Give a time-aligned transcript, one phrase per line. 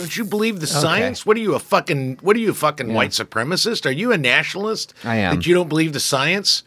[0.00, 1.26] Don't you believe the science?
[1.26, 2.18] What are you a fucking?
[2.22, 2.94] What are you a fucking Yeah.
[2.94, 3.84] white supremacist?
[3.84, 4.94] Are you a nationalist?
[5.04, 5.36] I am.
[5.36, 6.62] That you don't believe the science?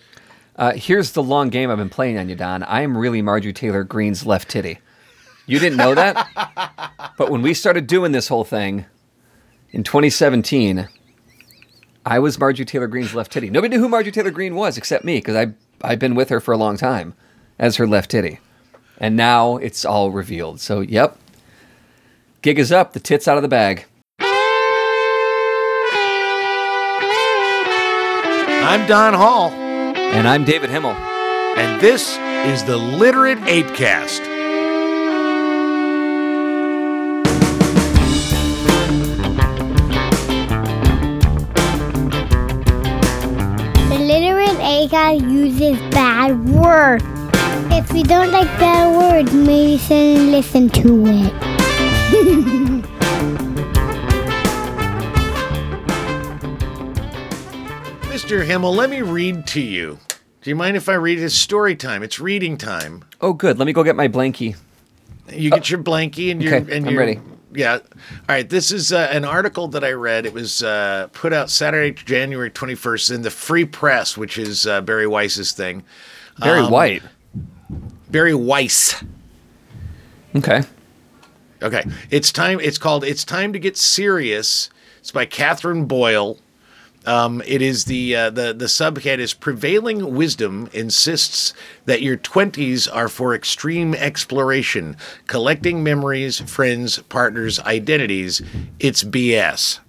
[0.56, 2.62] Uh, here's the long game I've been playing on you, Don.
[2.62, 4.78] I am really Marjorie Taylor Greene's left titty.
[5.48, 6.28] You didn't know that?
[7.18, 8.86] but when we started doing this whole thing
[9.72, 10.88] in 2017,
[12.06, 13.50] I was Marjorie Taylor Greene's left titty.
[13.50, 16.40] Nobody knew who Marjorie Taylor Greene was except me because I I've been with her
[16.40, 17.16] for a long time
[17.58, 18.40] as her left titty.
[19.00, 20.60] And now it's all revealed.
[20.62, 21.18] So, yep.
[22.44, 23.86] Gig is up, the tits out of the bag.
[28.66, 30.92] I'm Don Hall, And I'm David Himmel.
[30.92, 34.20] and this is the Literate ApeCast.
[43.90, 47.04] The literate ApeCast uses bad words.
[47.72, 51.53] If you don't like bad words, maybe sit and listen to it.
[58.10, 58.46] Mr.
[58.46, 60.00] Himmel, let me read to you.
[60.42, 61.20] Do you mind if I read?
[61.20, 62.04] It's story time.
[62.04, 63.06] It's reading time.
[63.22, 63.58] Oh, good.
[63.58, 64.56] Let me go get my blankie.
[65.32, 67.20] You get your blankie and your Okay, and I'm your, ready.
[67.54, 67.74] Yeah.
[67.76, 67.80] All
[68.28, 68.48] right.
[68.50, 70.26] This is uh, an article that I read.
[70.26, 74.82] It was uh, put out Saturday, January 21st in the Free Press, which is uh,
[74.82, 75.84] Bari Weiss's thing.
[76.40, 77.04] Bari Um, white.
[78.12, 79.02] Bari Weiss.
[80.36, 80.64] Okay.
[81.64, 81.84] Okay.
[82.10, 82.60] It's time.
[82.60, 84.70] It's called "It's Time to Get Serious."
[85.00, 86.38] It's by Katherine Boyle.
[87.06, 91.54] Um, it is the uh, the the subhead is prevailing wisdom insists
[91.86, 94.96] that your twenties are for extreme exploration,
[95.28, 98.42] collecting memories, friends, partners, identities.
[98.80, 99.80] It's BS.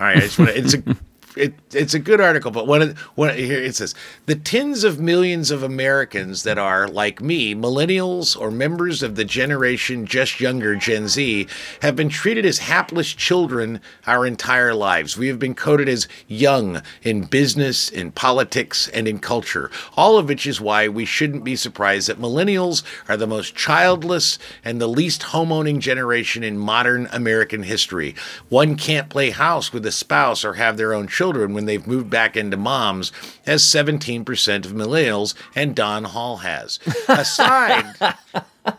[0.00, 0.82] All right, I just want to, it's a
[1.36, 3.94] it, it's a good article, but one of one here it says
[4.26, 9.24] the tens of millions of Americans that are like me, millennials or members of the
[9.24, 11.48] generation just younger, Gen Z,
[11.82, 15.16] have been treated as hapless children our entire lives.
[15.16, 19.70] We have been coded as young in business, in politics, and in culture.
[19.96, 24.38] All of which is why we shouldn't be surprised that millennials are the most childless
[24.64, 28.14] and the least homeowning generation in modern American history.
[28.48, 32.10] One can't play house with a spouse or have their own children when they've moved
[32.10, 33.12] back into moms,
[33.46, 36.78] as 17% of millennials and Don Hall has.
[37.08, 37.94] Aside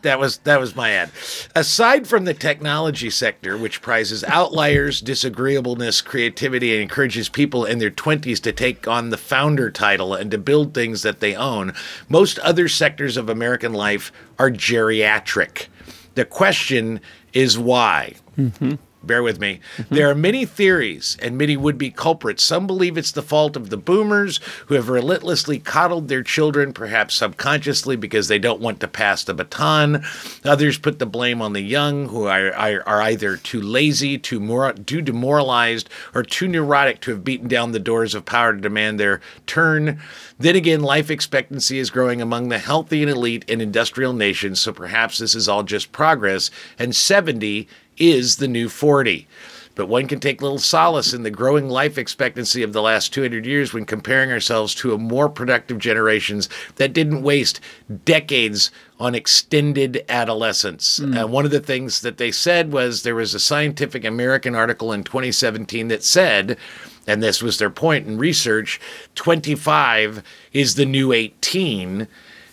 [0.02, 1.12] that was that was my ad.
[1.56, 7.90] Aside from the technology sector, which prizes outliers, disagreeableness, creativity, and encourages people in their
[7.90, 11.74] twenties to take on the founder title and to build things that they own,
[12.10, 15.68] most other sectors of American life are geriatric.
[16.16, 17.00] The question
[17.34, 18.16] is why.
[18.38, 18.76] Mm-hmm.
[19.06, 19.60] Bear with me.
[19.90, 22.44] There are many theories and many would be culprits.
[22.44, 27.16] Some believe it's the fault of the boomers who have relentlessly coddled their children, perhaps
[27.16, 30.04] subconsciously because they don't want to pass the baton.
[30.44, 34.40] Others put the blame on the young who are, are, are either too lazy, too,
[34.40, 38.60] mor- too demoralized, or too neurotic to have beaten down the doors of power to
[38.60, 40.00] demand their turn.
[40.40, 44.74] Then again, life expectancy is growing among the healthy and elite in industrial nations, so
[44.74, 49.28] perhaps this is all just progress, and 70 is the new 40.
[49.76, 53.46] But one can take little solace in the growing life expectancy of the last 200
[53.46, 56.48] years when comparing ourselves to a more productive generations
[56.78, 57.60] that didn't waste
[58.06, 61.02] decades on extended adolescence.
[61.02, 64.94] Uh, one of the things that they said was there was a Scientific American article
[64.94, 66.58] in 2017 that said,
[67.06, 68.80] and this was their point in research
[69.16, 70.24] 25
[70.54, 72.08] is the new 18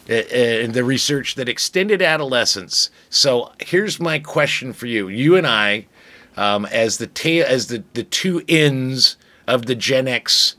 [0.08, 2.90] in the research that extended adolescence.
[3.10, 5.86] So here's my question for you: You and I,
[6.36, 10.56] um, as the ta- as the the two ends of the Gen X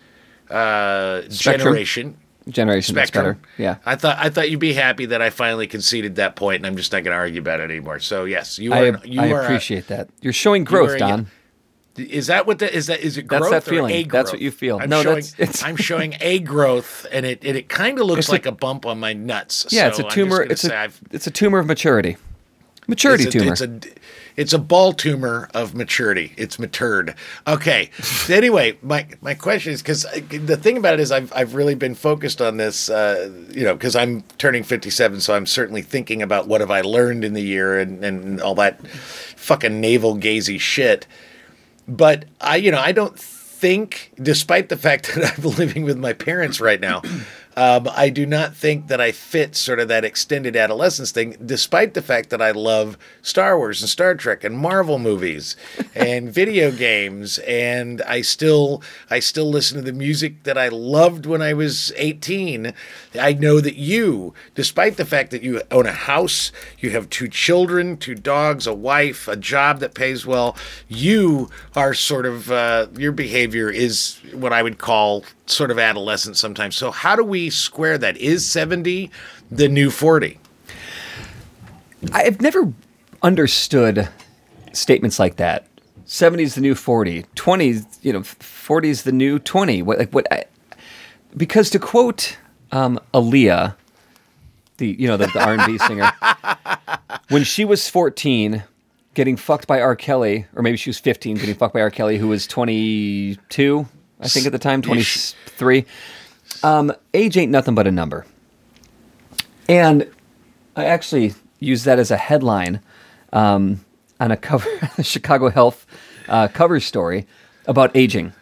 [0.50, 2.18] uh, generation.
[2.50, 3.40] Generation Spectrum.
[3.58, 3.78] Yeah.
[3.86, 6.76] I thought I thought you'd be happy that I finally conceded that point, and I'm
[6.76, 8.00] just not going to argue about it anymore.
[8.00, 10.10] So yes, you I, you I are a- appreciate that.
[10.22, 11.28] You're showing you growth, a- Don.
[11.96, 12.88] Is that what that is?
[12.88, 13.28] That is it?
[13.28, 14.08] Growth That's Growth that feeling.
[14.08, 14.80] That's what you feel.
[14.82, 18.08] I'm No, showing, that's- it's- I'm showing a growth, and it and it kind of
[18.08, 19.68] looks It's a- like a, bump on my nuts.
[19.70, 20.42] Yeah, so it's a tumor.
[20.42, 22.18] It's a I've- it's a tumor of maturity.
[22.88, 23.52] Maturity it's a, tumor.
[23.54, 23.80] It's a
[24.36, 26.34] it's a ball tumor of maturity.
[26.36, 27.14] It's matured.
[27.48, 27.92] Okay.
[28.28, 31.94] Anyway, my my question is because the thing about it is I've I've really been
[31.96, 32.90] focused on this.
[32.90, 36.82] Uh, you know, because I'm turning 57, so I'm certainly thinking about what have I
[36.82, 41.06] learned in the year and and all that fucking navel gazy shit.
[41.88, 46.14] But I, you know, I don't think, despite the fact that I'm living with my
[46.14, 47.02] parents right now,
[47.56, 51.94] Um, I do not think that I fit sort of that extended adolescence thing, despite
[51.94, 55.56] the fact that I love Star Wars and Star Trek and Marvel movies
[55.96, 61.26] and video games, and I still I still listen to the music that I loved
[61.26, 62.74] when I was 18.
[63.20, 67.28] I know that you, despite the fact that you own a house, you have two
[67.28, 70.58] children, two dogs, a wife, a job that pays well,
[70.88, 76.38] you are sort of uh, your behavior is what I would call sort of adolescent
[76.38, 76.76] sometimes.
[76.76, 78.18] So how do we square that?
[78.18, 79.12] Is 70
[79.52, 80.40] the new 40?
[82.12, 82.72] I've never
[83.22, 84.10] understood
[84.74, 85.68] statements like that.
[86.06, 87.26] 70 is the new 40.
[87.36, 89.82] 20, you know, 40 is the new 20.
[89.82, 90.28] What, like what?
[90.32, 90.46] I,
[91.36, 92.38] because to quote
[92.72, 93.76] um, Aaliyah,
[94.78, 96.12] the you know the, the R&B singer,
[97.30, 98.64] when she was 14,
[99.14, 99.96] getting fucked by R.
[99.96, 101.92] Kelly, or maybe she was 15, getting fucked by R.
[101.92, 103.88] Kelly, who was 22,
[104.24, 105.86] I think at the time, 23.
[106.64, 108.26] Um, age ain't nothing but a number.
[109.68, 110.10] And
[110.76, 112.82] I actually used that as a headline
[113.32, 113.84] um,
[114.20, 114.70] on a cover,
[115.02, 115.86] Chicago Health
[116.28, 117.28] uh, cover story
[117.66, 118.34] about aging.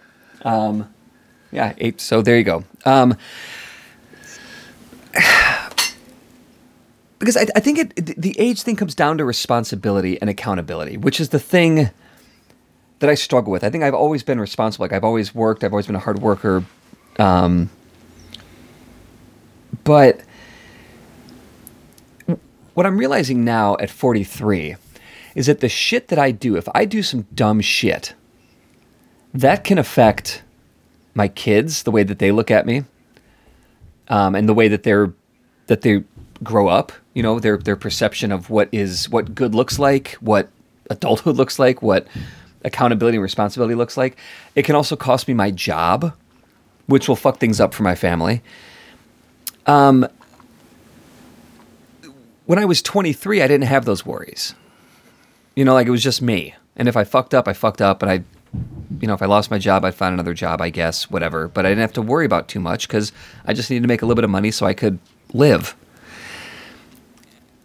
[0.44, 0.94] Um,
[1.52, 2.64] yeah, eight, so there you go.
[2.86, 3.18] Um,
[7.20, 11.20] because I, I think it, the age thing comes down to responsibility and accountability, which
[11.20, 11.90] is the thing
[13.02, 13.64] that I struggle with.
[13.64, 14.84] I think I've always been responsible.
[14.84, 15.64] Like I've always worked.
[15.64, 16.64] I've always been a hard worker.
[17.18, 17.70] Um,
[19.84, 20.22] but
[22.76, 24.76] what I'm realizing now at 43
[25.34, 28.14] is that the shit that I do, if I do some dumb shit,
[29.34, 30.44] that can affect
[31.16, 32.84] my kids, the way that they look at me,
[34.10, 35.12] um, and the way that they're
[35.68, 36.04] that they
[36.44, 36.92] grow up.
[37.16, 40.50] You know, their their perception of what is what good looks like, what
[40.90, 42.08] adulthood looks like, what
[42.64, 44.18] accountability and responsibility looks like.
[44.56, 46.14] It can also cost me my job,
[46.88, 48.42] which will fuck things up for my family.
[49.66, 50.08] Um,
[52.46, 54.56] when I was 23, I didn't have those worries.
[55.56, 56.56] You know, like it was just me.
[56.76, 58.24] And if I fucked up, I fucked up, and I
[59.00, 61.48] you know, if I lost my job, I'd find another job, I guess, whatever.
[61.48, 63.12] But I didn't have to worry about too much because
[63.46, 65.00] I just needed to make a little bit of money so I could
[65.34, 65.76] live.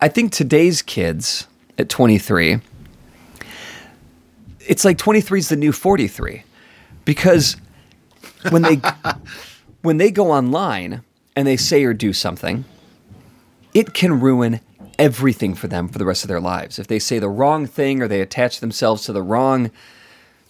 [0.01, 1.47] I think today's kids
[1.79, 2.61] at 23,
[4.69, 6.43] it's like 23 is the new 43
[7.05, 7.57] because
[8.51, 8.81] when they
[9.83, 11.03] when they go online
[11.35, 12.65] and they say or do something,
[13.75, 14.61] it can ruin
[14.99, 16.79] everything for them for the rest of their lives.
[16.79, 19.71] If they say the wrong thing or they attach themselves to the wrong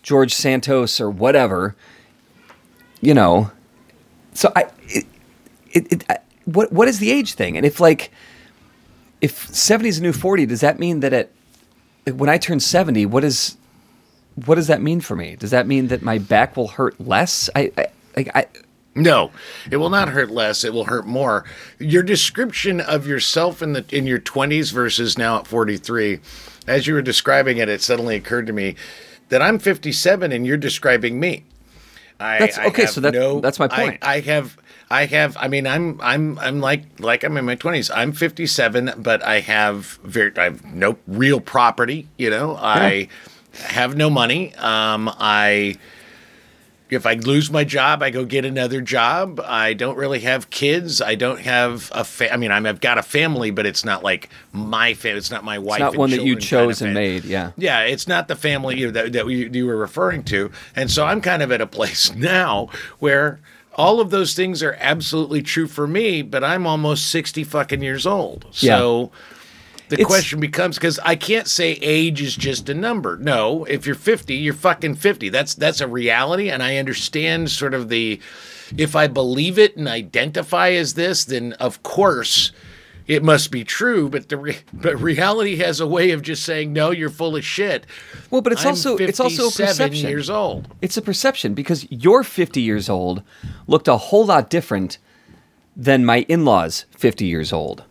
[0.02, 1.74] George Santos or whatever,
[3.00, 3.50] you know.
[4.34, 5.06] So I, it,
[5.72, 7.56] it, it I, what what is the age thing?
[7.56, 8.10] And if like,
[9.20, 11.30] if seventy is a new forty, does that mean that at
[12.14, 13.56] when I turn seventy, what is
[14.44, 15.36] what does that mean for me?
[15.36, 17.48] Does that mean that my back will hurt less?
[17.56, 17.86] I, I
[18.16, 18.46] like I.
[18.94, 19.30] No,
[19.70, 20.64] it will not hurt less.
[20.64, 21.44] It will hurt more.
[21.78, 26.20] Your description of yourself in the in your twenties versus now at forty three,
[26.66, 28.76] as you were describing it, it suddenly occurred to me
[29.28, 31.44] that I'm 57 and you're describing me.
[32.18, 32.86] I, that's I okay.
[32.86, 33.98] So that, no, that's my point.
[34.02, 34.56] I, I, have,
[34.88, 35.36] I have.
[35.38, 37.90] I mean, I'm, I'm, I'm like, like I'm in my 20s.
[37.94, 42.08] I'm 57, but I have very, I have no real property.
[42.16, 42.60] You know, yeah.
[42.62, 43.08] I
[43.58, 44.54] have no money.
[44.56, 45.76] Um, I
[46.88, 49.40] if I lose my job, I go get another job.
[49.40, 51.02] I don't really have kids.
[51.02, 54.04] I don't have a fa- I mean, i have got a family, but it's not
[54.04, 55.18] like my family.
[55.18, 55.80] It's not my wife.
[55.80, 57.24] It's not one that you chose kind of and made.
[57.24, 57.50] Yeah.
[57.56, 57.80] Yeah.
[57.80, 60.50] It's not the family you, that, that you, you were referring to.
[60.76, 62.68] And so I'm kind of at a place now
[63.00, 63.40] where
[63.74, 68.06] all of those things are absolutely true for me, but I'm almost 60 fucking years
[68.06, 68.46] old.
[68.52, 69.10] So.
[69.12, 69.18] Yeah
[69.88, 73.16] the it's, question becomes because I can't say age is just a number.
[73.16, 75.28] No, if you're 50, you're fucking 50.
[75.28, 78.20] That's that's a reality, and I understand sort of the.
[78.76, 82.50] If I believe it and identify as this, then of course
[83.06, 84.08] it must be true.
[84.08, 87.44] But the re- but reality has a way of just saying no, you're full of
[87.44, 87.86] shit.
[88.30, 90.08] Well, but it's I'm also it's also a perception.
[90.08, 90.68] Years old.
[90.82, 93.22] It's a perception because you're 50 years old
[93.68, 94.98] looked a whole lot different
[95.76, 97.84] than my in-laws 50 years old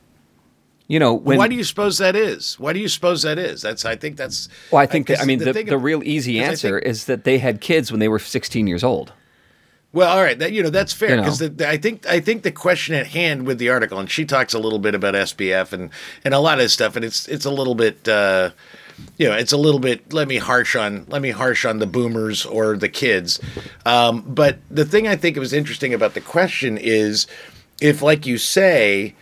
[0.88, 3.62] you know when, why do you suppose that is why do you suppose that is
[3.62, 6.40] that's i think that's well i think that, i mean the, the, the real easy
[6.40, 9.14] answer think, is that they had kids when they were 16 years old
[9.94, 11.68] well all right that you know that's fair because you know.
[11.68, 14.60] i think i think the question at hand with the article and she talks a
[14.60, 15.90] little bit about SBF and
[16.24, 18.52] and a lot of stuff and it's it's a little bit uh
[19.18, 21.86] you know, it's a little bit let me harsh on let me harsh on the
[21.86, 23.40] boomers or the kids.
[23.86, 27.28] Um, but the thing I think was interesting about the question is
[27.82, 29.16] if, like you say,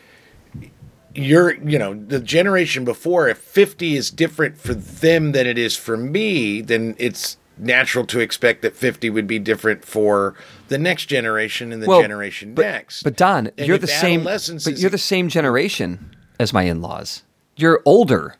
[1.15, 5.75] you're you know the generation before if 50 is different for them than it is
[5.75, 10.33] for me then it's natural to expect that 50 would be different for
[10.69, 13.03] the next generation and the Well, generation but, next.
[13.03, 14.23] But Don, And you're the same.
[14.23, 17.21] But you're the same generation as my in-laws.
[17.55, 18.37] You're older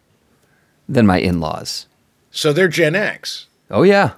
[0.89, 1.86] than my in-laws.
[2.32, 3.46] so they're Gen X.
[3.70, 4.13] Oh yeah,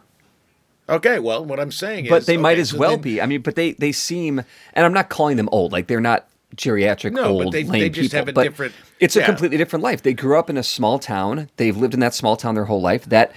[0.88, 3.22] Okay, well, what I'm saying but is but they might as so well then- be.
[3.22, 4.40] I mean, but they they seem,
[4.74, 5.72] and I'm not calling them old.
[5.74, 8.18] Like they're not geriatric No, but old they- lame they just people.
[8.20, 10.02] have a but different- It's a completely different life.
[10.04, 11.50] They grew up in a small town.
[11.58, 13.06] They've lived in that small town their whole life.
[13.06, 13.32] That,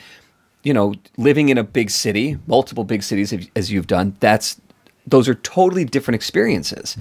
[0.62, 4.16] you know, living in a big city, multiple big cities as- as you've done.
[4.20, 4.60] That's
[5.06, 6.96] those are totally different experiences.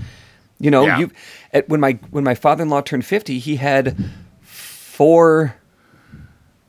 [0.60, 1.00] You know, Yeah.
[1.00, 1.12] you
[1.54, 3.96] at when my when my father-in-law turned 50, he had
[4.42, 5.56] four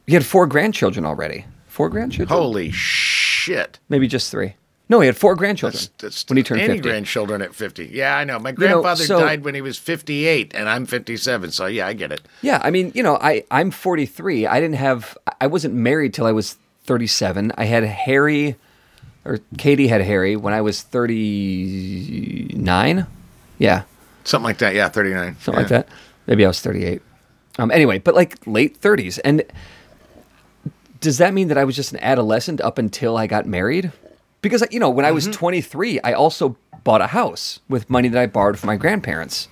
[0.06, 1.44] he had four grandchildren already.
[1.66, 2.36] Four grandchildren?
[2.38, 3.78] Holy shit.
[3.88, 4.54] Maybe just three.
[4.90, 6.88] No, he had four grandchildren That's, that's when he turned any 50.
[6.88, 7.90] grandchildren at 50.
[7.92, 8.38] Yeah, I know.
[8.38, 11.50] My know, grandfather so- died when he was 58, and I'm 57.
[11.50, 12.22] So, yeah, I get it.
[12.40, 14.46] Yeah, I mean, you know, I I'm 43.
[14.46, 17.52] I didn't have I wasn't married till I was 37.
[17.58, 18.56] I had Harry
[19.26, 23.06] or Katie had Harry when I was 39.
[23.58, 23.82] Yeah,
[24.24, 24.74] Something like that.
[24.74, 25.36] Yeah, 39.
[25.40, 25.88] something like that.
[26.26, 27.02] Maybe I was 38.
[27.58, 29.18] Um anyway, but like late 30s.
[29.24, 29.42] And
[31.00, 33.92] does that mean that I was just an adolescent up until I got married?
[34.40, 35.32] Because you know, when I was Mm-hmm.
[35.32, 39.48] 23, I also bought a house with money that I borrowed from my grandparents.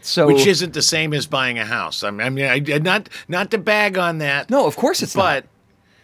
[0.00, 2.02] So Which isn't the same as buying a house.
[2.02, 4.48] I mean, I mean, I, not not to bag on that.
[4.50, 5.50] No, of course it's but not.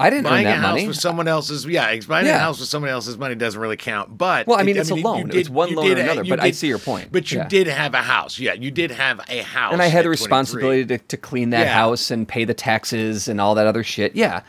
[0.00, 0.88] I didn't buying a house money.
[0.88, 4.18] with someone else's yeah, buying a house with someone else's money doesn't really count.
[4.18, 5.30] But Well, I mean, it's a you loan.
[5.32, 7.12] It's one loan or another, but I see your point.
[7.12, 7.48] But you Yeah.
[7.48, 8.38] did have a house.
[8.40, 9.72] Yeah, you did have a house.
[9.72, 11.74] and I had the responsibility to, to clean that Yeah.
[11.74, 14.16] house and pay the taxes and all that other shit.
[14.16, 14.40] Yeah.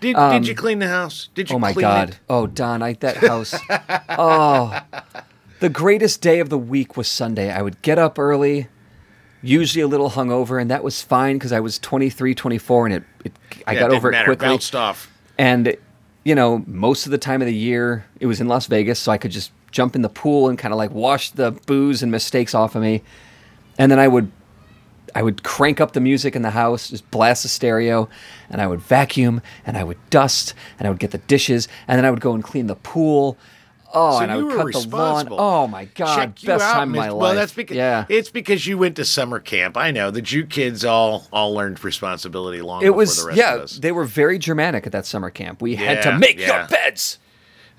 [0.00, 1.28] Did, um, did you clean the house?
[1.34, 1.76] Did you clean the house?
[1.76, 2.08] Oh my god.
[2.10, 2.20] it?
[2.28, 3.54] Oh Don, I that house.
[4.10, 4.80] oh,
[5.60, 7.50] the greatest day of the week was Sunday.
[7.52, 8.68] I would get up early,
[9.42, 13.04] usually a little hungover, and that was fine because I was 23, 24, and it,
[13.24, 13.32] it
[13.66, 14.48] I Yeah, got over it quickly.
[14.48, 15.10] Bounced off.
[15.38, 15.76] And
[16.24, 19.12] you know, most of the time of the year, it was in Las Vegas, so
[19.12, 22.10] I could just jump in the pool and kind of like wash the booze and
[22.10, 23.02] mistakes off of me.
[23.78, 24.30] And then I would
[25.14, 28.08] I would crank up the music in the house, just blast the stereo,
[28.48, 31.98] and I would vacuum and I would dust and I would get the dishes and
[31.98, 33.36] then I would go and clean the pool.
[33.92, 35.28] Oh, So and I would cut the lawn.
[35.30, 37.12] Oh my god, Check best out, time of my Mr.
[37.12, 37.20] life.
[37.20, 38.04] Well, that's because yeah.
[38.08, 39.76] it's because you went to summer camp.
[39.76, 43.38] I know that you kids all all learned responsibility long it before was the rest
[43.38, 43.78] yeah, of us.
[43.78, 45.60] they were very Germanic at that summer camp.
[45.60, 46.60] We had to make yeah.
[46.60, 47.18] your beds.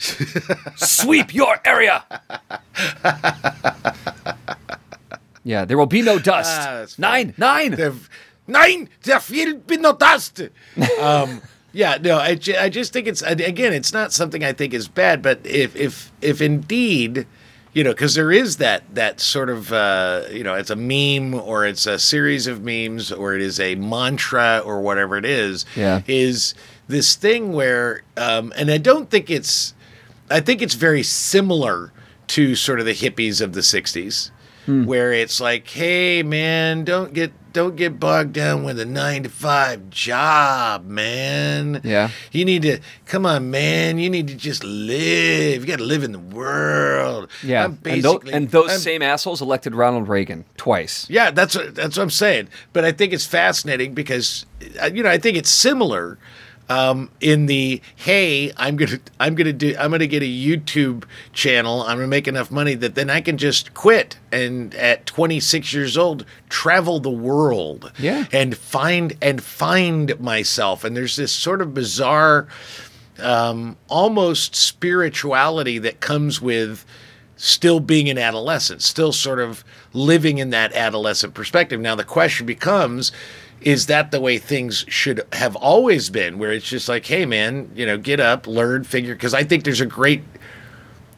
[0.75, 2.03] Sweep your area.
[5.43, 6.59] yeah, there will be no dust.
[6.59, 7.71] Ah, nine, nine.
[7.71, 7.95] The-
[8.47, 10.41] Nein, der viel bin no dust.
[10.99, 11.41] um,
[11.73, 15.21] yeah, no, I, I just think it's again, it's not something I think is bad,
[15.21, 17.27] but if if if indeed,
[17.73, 21.33] you know, because there is that that sort of uh, you know, it's a meme
[21.39, 25.65] or it's a series of memes or it is a mantra or whatever it is.
[25.75, 26.01] Yeah.
[26.07, 26.53] is
[26.89, 29.73] this thing where, um, and I don't think it's,
[30.29, 31.93] I think it's very similar
[32.27, 34.31] to sort of the hippies of the '60s
[34.71, 34.85] Hmm.
[34.85, 39.29] where it's like, hey man, don't get don't get bogged down with a nine to
[39.29, 41.81] five job, man.
[41.83, 42.09] Yeah.
[42.31, 43.97] You need to come on, man.
[43.97, 45.61] You need to just live.
[45.61, 47.29] You got to live in the world.
[47.43, 51.09] Yeah, and, tho- basically- and those same assholes elected Ronald Reagan twice.
[51.09, 52.47] yeah, that's what, that's what I'm saying.
[52.71, 54.45] But I think it's fascinating because
[54.81, 56.17] uh, you know I think it's similar
[56.71, 61.81] um, in the hey I'm gonna I'm gonna do I'm gonna get a YouTube channel.
[61.81, 65.97] I'm gonna make enough money that then I can just quit and at 26 years
[65.97, 67.91] old travel the world.
[67.99, 68.25] Yeah.
[68.31, 70.85] and find and find myself.
[70.85, 72.47] And there's this sort of bizarre
[73.19, 76.85] um, almost spirituality that comes with
[77.35, 79.63] still being an adolescent, still sort of
[79.93, 81.81] living in that adolescent perspective.
[81.81, 83.11] Now, the question becomes
[83.61, 87.71] is that the way things should have always been, where it's just like, hey, man,
[87.75, 89.13] you know, get up, learn, figure?
[89.13, 90.23] Because I think there's a great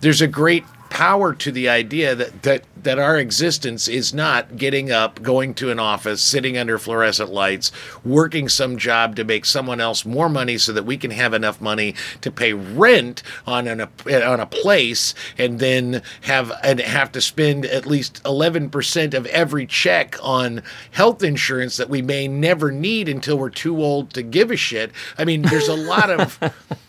[0.01, 4.91] there's a great power to the idea that, that that our existence is not getting
[4.91, 7.71] up, going to an office, sitting under fluorescent lights,
[8.05, 11.59] working some job to make someone else more money so that we can have enough
[11.59, 17.21] money to pay rent on an on a place and then have and have to
[17.21, 23.09] spend at least 11% of every check on health insurance that we may never need
[23.09, 24.91] until we're too old to give a shit.
[25.17, 26.39] I mean, there's a lot of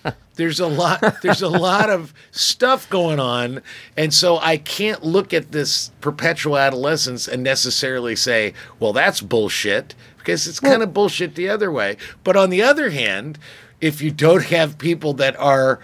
[0.36, 3.62] there's a lot there's a lot of stuff going on.
[3.96, 9.94] And so i can't look at this perpetual adolescence and necessarily say well that's bullshit
[10.18, 11.96] because it's kind of bullshit the other way.
[12.22, 13.38] But on the other hand
[13.80, 15.80] if you don't have people that are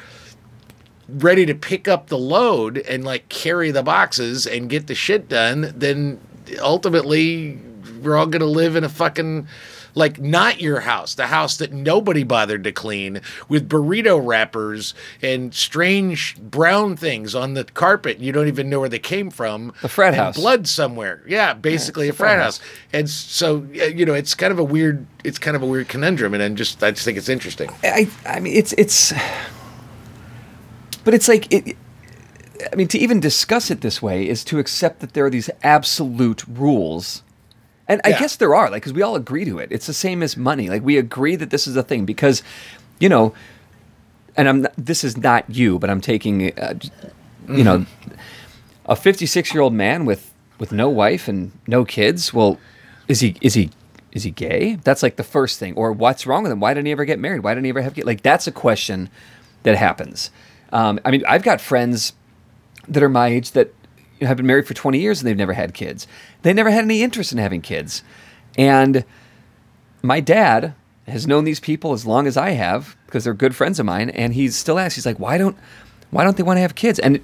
[1.09, 5.29] ready to pick up the load and like carry the boxes and get the shit
[5.29, 6.21] done then
[6.61, 7.59] ultimately
[8.03, 9.47] we're all going to live in a fucking
[9.95, 15.55] like not your house, the house that nobody bothered to clean, with burrito wrappers and
[15.55, 18.19] strange brown things on the carpet.
[18.19, 19.73] You don't even know where they came from.
[19.83, 20.37] The frat and house.
[20.37, 21.23] blood somewhere.
[21.27, 22.61] Yeah, basically a frat house.
[22.93, 26.35] And so you know, it's kind of a weird, it's kind of a weird conundrum,
[26.35, 27.71] and I'm just, I just think it's interesting.
[27.83, 29.13] I I mean it's it's
[31.05, 31.77] but it's like it
[32.73, 35.51] I mean to even discuss it this way is to accept that there are these
[35.63, 37.23] absolute rules.
[37.91, 38.21] And I Yeah.
[38.21, 39.69] guess there are like cuz we all agree to it.
[39.71, 40.69] It's the same as money.
[40.71, 42.43] Like we agree that this is a thing because
[42.99, 43.35] you know
[44.37, 46.75] and I'm not, this is not you, but I'm taking uh,
[47.49, 47.85] you know
[48.87, 52.33] a 56-year-old man with with no wife and no kids.
[52.33, 52.59] Well,
[53.09, 53.71] is he is he
[54.13, 54.79] is he gay?
[54.85, 55.75] That's like the first thing.
[55.75, 56.61] Or what's wrong with him?
[56.61, 57.43] Why didn't he ever get married?
[57.43, 58.07] Why didn't he ever have kids?
[58.07, 59.09] Like that's a question
[59.65, 60.31] that happens.
[60.73, 62.13] Um, I mean, I've got friends
[62.89, 63.73] that are my age that
[64.21, 66.07] have been married for 20 years and they've never had kids.
[66.43, 68.03] They never had any interest in having kids.
[68.59, 69.05] And
[70.03, 70.75] my dad
[71.07, 74.11] has known these people as long as I have because they're good friends of mine.
[74.11, 75.57] And he still asks, he's like, why don't,
[76.11, 76.99] why don't they want to have kids?
[76.99, 77.21] And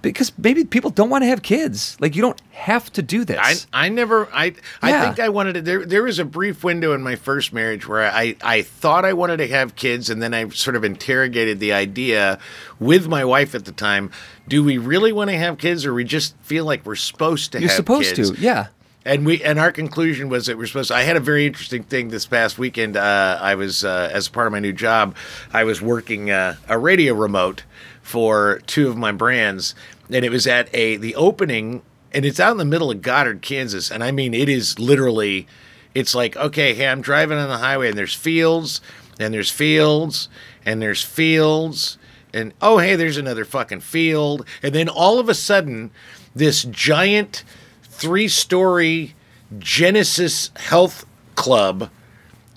[0.00, 1.96] because maybe people don't want to have kids.
[2.00, 3.66] Like you don't have to do this.
[3.72, 5.02] I, I never I I Yeah.
[5.04, 8.02] think I wanted to there there was a brief window in my first marriage where
[8.10, 11.72] I I thought I wanted to have kids and then I sort of interrogated the
[11.72, 12.38] idea
[12.78, 14.10] with my wife at the time
[14.46, 17.60] do we really want to have kids or we just feel like we're supposed to
[17.60, 18.30] You're supposed kids?
[18.30, 18.68] to, yeah.
[19.04, 20.88] And we and our conclusion was that we're supposed.
[20.88, 22.94] To, I had a very interesting thing this past weekend.
[22.96, 25.14] Uh, I was uh, as part of my new job,
[25.52, 27.62] I was working uh, a radio remote
[28.08, 29.74] for two of my brands,
[30.10, 33.42] and it was at a the opening, and it's out in the middle of Goddard,
[33.42, 35.46] Kansas, and I mean it is literally,
[35.94, 38.80] it's like okay, hey, I'm driving on the highway, and there's fields,
[39.20, 40.30] and there's fields,
[40.64, 41.98] and there's fields,
[42.32, 45.90] and oh hey, there's another fucking field, and then all of a sudden,
[46.34, 47.44] this giant
[47.82, 49.14] three story
[49.58, 51.90] Genesis Health Club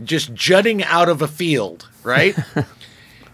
[0.01, 2.37] just jutting out of a field, right?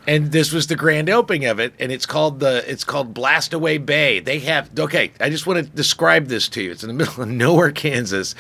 [0.08, 3.86] and this was the grand opening of it, and it's called the it's called Blastaway
[3.86, 4.22] Bay.
[4.22, 6.72] They have okay, I just want to describe this to you.
[6.72, 8.34] It's in the middle of nowhere, Kansas.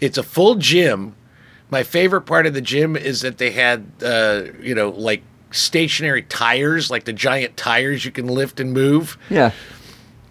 [0.00, 1.16] It's a full gym.
[1.70, 6.22] My favorite part of the gym is that they had uh, you know, like stationary
[6.22, 9.18] tires, like the giant tires you can lift and move.
[9.28, 9.50] Yeah.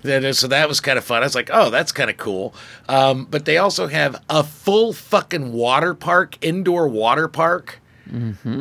[0.04, 1.22] So that was kind of fun.
[1.22, 2.56] I was like, oh, that's kind of cool.
[2.88, 7.82] Um, but they also have a full fucking water park, indoor water park.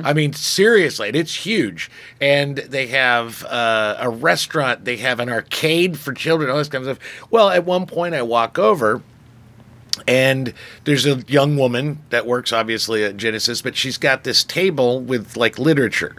[0.05, 1.91] I mean, seriously, it's huge.
[2.21, 6.87] And they have uh, a restaurant, they have an arcade for children, all this kind
[6.87, 7.27] of stuff.
[7.31, 9.03] Well, at one point, I walk over
[10.07, 10.53] and
[10.85, 15.37] there's a young woman that works obviously at Genesis, but she's got this table with
[15.37, 16.17] like literature.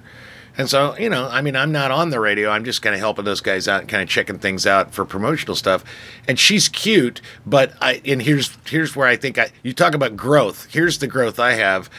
[0.58, 2.50] And so, you know, I mean, I'm not on the radio.
[2.50, 5.06] I'm just kind of helping those guys out and kind of checking things out for
[5.06, 5.84] promotional stuff.
[6.28, 10.18] And she's cute, but I and here's here's where I think I you talk about
[10.18, 10.68] growth.
[10.72, 11.92] Here's the growth I have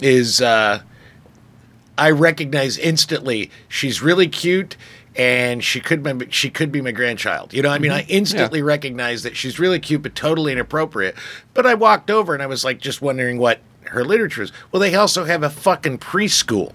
[0.00, 0.80] is uh
[1.98, 4.76] I recognize instantly she's really cute
[5.16, 7.52] and she could be, she could be my grandchild.
[7.52, 11.16] You know, I mean, I instantly recognize that she's really cute but totally inappropriate.
[11.54, 14.52] But I walked over and I was like just wondering what her literature is.
[14.70, 16.72] Well, they also have a fucking preschool.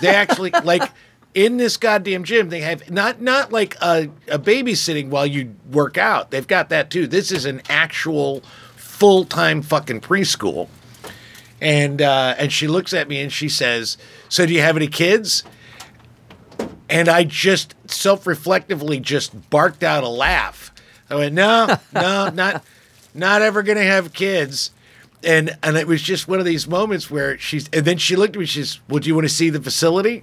[0.00, 0.88] they actually like
[1.34, 5.98] in this goddamn gym they have not not like a, a babysitting while you work
[5.98, 6.30] out.
[6.30, 7.08] They've got that too.
[7.08, 8.42] This is an actual
[8.76, 10.68] full-time fucking preschool
[11.60, 13.96] and uh, and she looks at me and she says,
[14.28, 15.44] "So do you have any kids?"
[16.88, 20.72] And I just self-reflectively just barked out a laugh.
[21.08, 22.64] I went, "No, no, not
[23.14, 24.70] not ever gonna have kids."
[25.22, 28.36] And and it was just one of these moments where she's and then she looked
[28.36, 28.46] at me.
[28.46, 30.22] She's, "Well, do you want to see the facility?"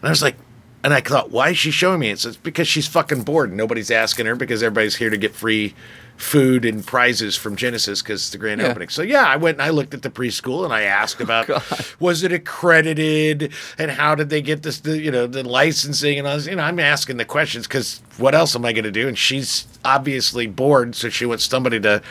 [0.00, 0.36] And I was like,
[0.84, 2.10] and I thought, why is she showing me?
[2.10, 3.52] It's, it's because she's fucking bored.
[3.52, 5.74] Nobody's asking her because everybody's here to get free
[6.18, 8.66] food and prizes from Genesis because it's the grand Yeah.
[8.68, 8.88] opening.
[8.90, 11.48] So yeah, I went and I looked at the preschool and I asked about
[12.00, 16.26] was it accredited and how did they get this, the, you know, the licensing and
[16.28, 18.90] I was, you know, I'm asking the questions because what else am I going to
[18.90, 19.06] do?
[19.08, 22.02] And she's obviously bored, so she wants somebody to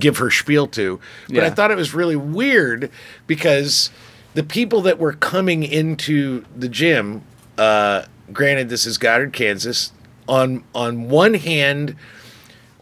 [0.00, 1.00] give her spiel to.
[1.28, 2.90] But I thought it was really weird
[3.28, 3.90] because
[4.34, 7.22] the people that were coming into the gym,
[7.56, 9.92] uh, granted this is Goddard, Kansas,
[10.28, 11.96] on on one hand,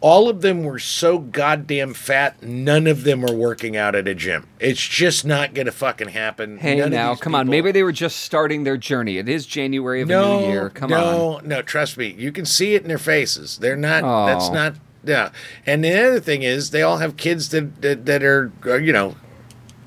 [0.01, 4.15] all of them were so goddamn fat, none of them are working out at a
[4.15, 4.47] gym.
[4.61, 6.59] It's just not gonna fucking happen.
[6.59, 7.49] Hey, None now, come on.
[7.49, 9.19] Maybe they were just starting their journey.
[9.19, 10.71] It is January of a new year.
[10.71, 11.01] Come on.
[11.01, 11.63] no, no.
[11.63, 13.59] Trust me, you can see it in their faces.
[13.59, 14.03] They're not.
[14.27, 14.53] That's Oh.
[14.55, 14.75] not.
[15.05, 15.31] Yeah.
[15.65, 18.93] And the other thing is, they all have kids that that, that are, are, you
[18.93, 19.17] know,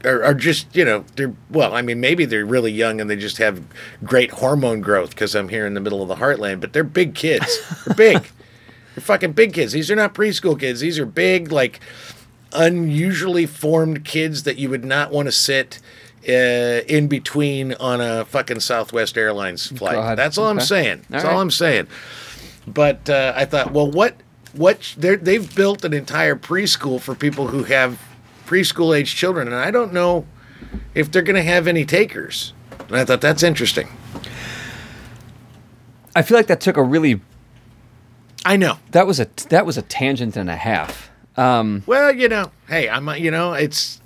[0.05, 1.75] are, are just you know they're well.
[1.75, 3.61] I mean, maybe they're really young and they just have
[4.03, 6.61] great hormone growth because I'm here in the middle of the heartland.
[6.61, 7.59] But they're big kids.
[7.85, 8.29] They're big.
[8.99, 9.71] they're fucking big kids.
[9.71, 10.79] These are not preschool kids.
[10.81, 11.79] These are big like.
[12.51, 15.79] unusually formed kids that you would not want to sit
[16.27, 19.93] uh, in between on a fucking Southwest Airlines flight.
[19.93, 20.17] God.
[20.17, 21.05] That's all I'm saying.
[21.11, 21.41] That's All all right.
[21.43, 21.87] I'm saying.
[22.65, 24.15] But uh, I thought, well, what
[24.53, 28.01] what they're, they've built an entire preschool for people who have
[28.47, 30.25] preschool age children, and I don't know
[30.95, 32.53] if they're going to have any takers.
[32.87, 33.89] And I thought that's interesting.
[36.15, 37.21] I feel like that took a really
[38.45, 38.77] I know.
[38.91, 41.09] that was a that was a tangent and a half.
[41.37, 44.01] Um, Well, you know, hey, I'm, uh, you know, it's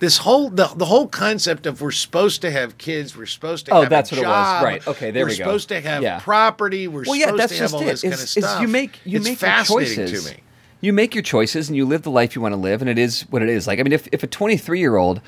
[0.00, 3.72] this whole the, the whole concept of we're supposed to have kids, we're supposed to
[3.72, 4.64] Oh, have that's a what it was.
[4.64, 4.86] Right.
[4.86, 5.44] Okay, there we're we go.
[5.44, 6.20] supposed to have Yeah.
[6.20, 7.86] property, we're well, yeah, supposed to have all it.
[7.86, 8.60] this kind of stuff.
[8.62, 10.24] you make you it's make your fascinating choices.
[10.24, 10.40] to me.
[10.80, 12.98] You make your choices and you live the life you want to live, and it
[12.98, 13.66] is what it is.
[13.66, 15.20] Like I mean, if if a 23 year old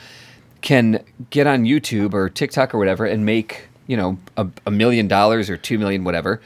[0.63, 5.09] can get on YouTube or TikTok or whatever and make you know a, a million
[5.09, 6.41] dollars or two million whatever,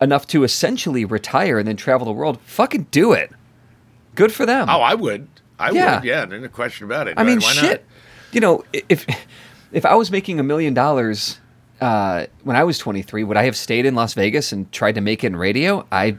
[0.00, 3.30] enough to essentially retire and then travel the world, fucking do it.
[4.14, 4.68] Good for them.
[4.68, 5.28] Oh, I would.
[5.58, 5.96] I Yeah.
[5.96, 6.04] would.
[6.04, 7.14] Yeah, There's no question about it.
[7.16, 7.64] I mean, Why not?
[7.64, 7.84] shit.
[8.32, 9.06] You know, if
[9.72, 11.38] if I was making a million dollars
[11.80, 15.00] uh, when I was 23, would I have stayed in Las Vegas and tried to
[15.00, 15.86] make it in radio?
[15.92, 16.16] I,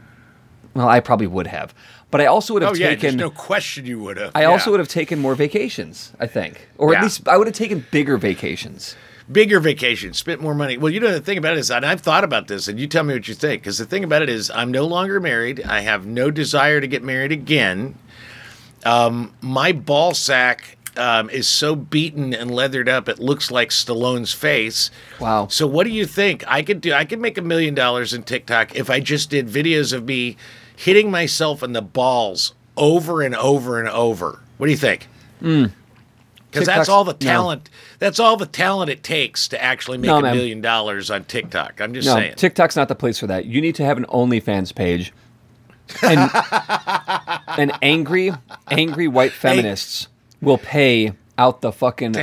[0.74, 1.74] well, I probably would have.
[2.10, 3.16] But I also would have Oh yeah, there's taken.
[3.18, 4.30] no question you would have.
[4.34, 6.12] I also would have taken more vacations.
[6.20, 8.94] I think, or at least I would have taken bigger vacations.
[9.30, 10.78] Bigger vacation, spent more money.
[10.78, 12.86] Well, you know the thing about it is, and I've thought about this, and you
[12.86, 13.62] tell me what you think.
[13.62, 15.62] Because the thing about it is, I'm no longer married.
[15.64, 17.96] I have no desire to get married again.
[18.84, 24.32] Um, my ball sack um, is so beaten and leathered up, it looks like Stallone's
[24.32, 24.90] face.
[25.20, 25.48] Wow.
[25.48, 26.44] So what do you think?
[26.46, 26.92] I could do.
[26.92, 30.36] I could make a million dollars in TikTok if I just did videos of me
[30.74, 34.40] hitting myself in the balls over and over and over.
[34.58, 35.08] What do you think?
[36.50, 37.18] Because that's all the no.
[37.18, 37.68] talent.
[37.98, 40.36] That's all the talent it takes to actually make No, a man.
[40.36, 41.80] million dollars on TikTok.
[41.80, 42.34] I'm just No, saying.
[42.36, 43.44] TikTok's not the place for that.
[43.46, 45.12] You need to have an OnlyFans page.
[46.02, 46.30] And,
[47.58, 48.32] and angry,
[48.70, 50.08] angry white feminists
[50.40, 52.14] will pay out the fucking.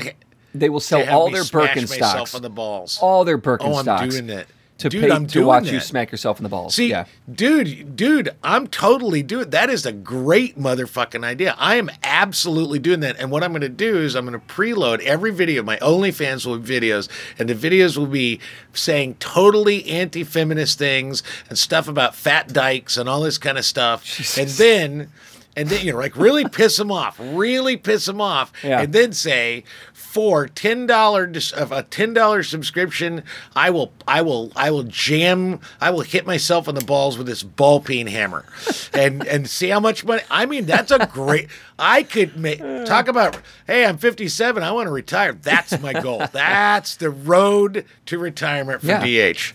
[0.55, 2.35] They will sell all their Birkenstocks.
[2.35, 2.99] in the balls.
[3.01, 3.87] all their Birkenstocks.
[3.87, 4.47] oh, I'm doing that.
[4.83, 6.75] To Dude, pay I'm to watch you smack yourself in the balls.
[6.75, 7.05] See, yeah.
[7.33, 9.69] dude, dude, I'm totally doing that.
[9.69, 11.55] Is a great motherfucking idea.
[11.57, 13.17] I am absolutely doing that.
[13.17, 15.63] And what I'm going to do is I'm going to preload every video.
[15.63, 17.07] My OnlyFans will be videos,
[17.39, 18.41] and the videos will be
[18.73, 24.37] saying totally anti-feminist things and stuff about fat dykes and all this kind of stuff.
[24.37, 25.09] And then.
[25.55, 28.81] And then you know, like really piss them off, really piss them off, Yeah.
[28.81, 29.65] and then say,
[30.13, 33.23] for ten dollars of a ten dollar subscription,
[33.55, 37.25] I will, I will, I will jam, I will hit myself in the balls with
[37.25, 38.45] this ball peen hammer,
[38.93, 40.21] and and see how much money.
[40.29, 41.47] I mean, that's a great.
[41.79, 43.39] I could make talk about.
[43.65, 44.61] Hey, I'm 57.
[44.61, 45.33] I want to retire.
[45.33, 46.21] That's my goal.
[46.31, 49.33] That's the road to retirement for Yeah.
[49.33, 49.53] DH.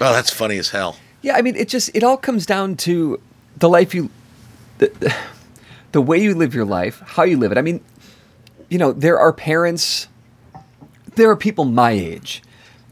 [0.00, 0.96] Oh, that's funny as hell.
[1.22, 3.20] Yeah, I mean, it just it all comes down to
[3.58, 4.10] the life you,
[4.78, 5.14] the,
[5.90, 7.58] the way you live your life, how you live it.
[7.58, 7.80] I mean,
[8.70, 10.08] you know, there are parents,
[11.16, 12.42] there are people my age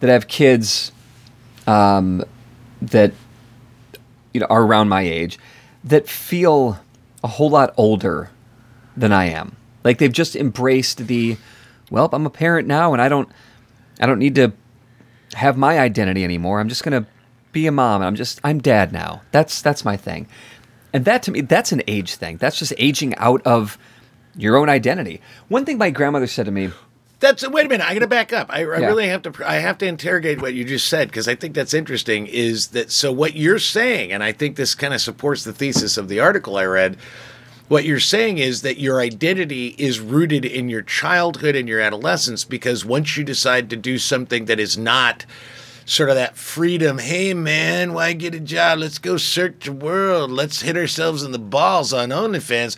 [0.00, 0.92] that have kids,
[1.66, 2.22] um,
[2.82, 3.12] that
[4.34, 5.38] you know are around my age
[5.84, 6.78] that feel
[7.24, 8.30] a whole lot older
[8.96, 9.56] than I am.
[9.84, 11.36] Like they've just embraced the,
[11.90, 13.28] well, I'm a parent now, and I don't,
[14.00, 14.52] I don't need to
[15.34, 16.60] have my identity anymore.
[16.60, 17.06] I'm just gonna
[17.52, 18.02] be a mom.
[18.02, 19.22] I'm just I'm dad now.
[19.30, 20.26] That's that's my thing.
[20.92, 22.38] And that to me, that's an age thing.
[22.38, 23.78] That's just aging out of
[24.38, 25.20] your own identity.
[25.48, 26.70] One thing my grandmother said to me,
[27.20, 27.86] That's wait a minute.
[27.86, 28.46] I got to back up.
[28.50, 28.86] I, I Yeah.
[28.86, 29.32] really have to.
[29.44, 32.26] I have to interrogate what you just said because I think that's interesting.
[32.28, 33.12] Is that so?
[33.12, 36.56] What you're saying, and I think this kind of supports the thesis of the article
[36.56, 36.96] I read.
[37.66, 42.42] What you're saying is that your identity is rooted in your childhood and your adolescence
[42.44, 45.26] because once you decide to do something that is not
[45.88, 48.80] sort of that freedom, hey man, why get a job?
[48.80, 50.30] Let's go search the world.
[50.30, 52.76] Let's hit ourselves in the balls on OnlyFans.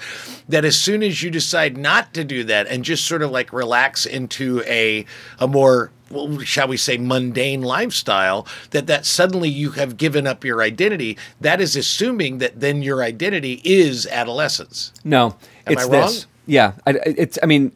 [0.49, 3.53] That as soon as you decide not to do that and just sort of like
[3.53, 5.05] relax into a
[5.41, 10.45] a more well, shall we say mundane lifestyle that that suddenly you have given up
[10.45, 15.89] your identity that is assuming that then your identity is adolescence "No, Am it's I
[15.89, 16.07] wrong?
[16.07, 17.39] this." Yeah, I, it's.
[17.43, 17.73] I mean,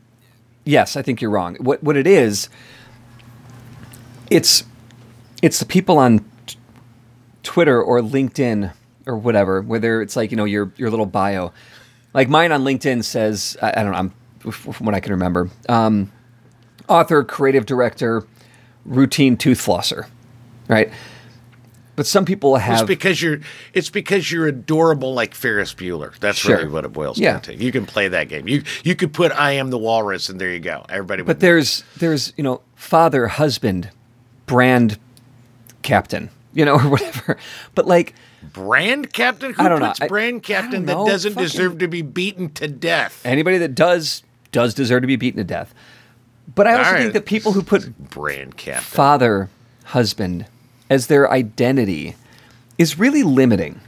[0.64, 1.56] yes, I think you're wrong.
[1.56, 2.48] What what it is,
[4.30, 4.64] it's
[5.44, 6.56] it's the people on t-
[7.42, 8.72] Twitter or LinkedIn
[9.06, 11.52] or whatever, whether it's like you know your your little bio,
[12.14, 15.50] like mine on LinkedIn says I, I don't know, I'm from what I can remember,
[15.68, 16.10] um,
[16.88, 18.24] author, creative director,
[18.84, 20.06] routine tooth flosser,
[20.68, 20.90] right?
[21.96, 22.80] But some people have.
[22.80, 23.38] it's because you're
[23.72, 26.18] it's because you're adorable like Ferris Bueller.
[26.18, 26.56] That's Sure.
[26.56, 27.32] really what it boils Yeah.
[27.34, 27.54] down to.
[27.54, 28.48] You can play that game.
[28.48, 30.84] You you could put I am the walrus and there you go.
[30.88, 33.90] Everybody But would there's there's you know father, husband,
[34.46, 34.98] brand
[35.84, 37.36] captain, you know, or whatever.
[37.76, 38.14] But like,
[38.52, 39.54] Brand captain?
[39.54, 39.86] Who I don't know.
[39.88, 41.06] puts I- brand captain that know.
[41.06, 43.22] doesn't Fucking- deserve to be beaten to death?
[43.24, 45.72] anybody that does does deserve to be beaten to death.
[46.54, 46.98] But I also right.
[47.00, 48.82] think that people who put Brand captain.
[48.84, 49.48] father,
[49.86, 50.46] husband
[50.90, 52.16] as their identity
[52.76, 53.80] is really limiting.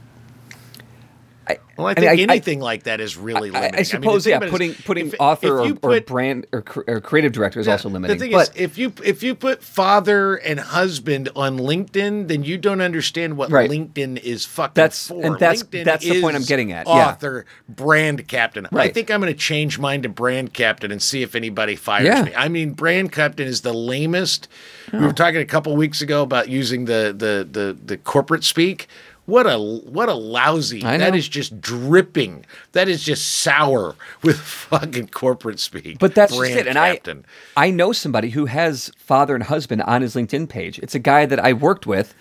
[1.77, 3.73] Well, I I think mean, I- I- anything like that is really limiting.
[3.73, 5.79] I mean, suppose, thing yeah, about it is putting putting if- author if or, you
[5.81, 8.17] or brand or, or creative director is also limiting.
[8.17, 12.43] The thing but is, if you if you put father and husband on LinkedIn, then
[12.43, 13.69] you don't understand what Right.
[13.69, 15.23] LinkedIn is fucking That's- for.
[15.23, 17.09] and that's- LinkedIn that's the point I'm getting at, yeah.
[17.09, 18.67] Author, brand captain.
[18.73, 22.05] I think I'm going to change mine to brand captain and see if anybody fires
[22.05, 22.23] Yeah.
[22.23, 22.31] me.
[22.35, 24.47] I mean, brand captain is the lamest.
[24.91, 25.07] We oh.
[25.07, 28.87] were talking a couple weeks ago about using the the the the corporate speak.
[29.27, 30.79] What a what a lousy.
[30.81, 32.45] That just dripping.
[32.71, 35.99] That is just sour with fucking corporate speak.
[35.99, 36.67] But that's brand just it.
[36.67, 37.25] And captain.
[37.57, 40.79] I, I know somebody who has father and husband on his LinkedIn page.
[40.79, 42.15] It's a guy that I worked with,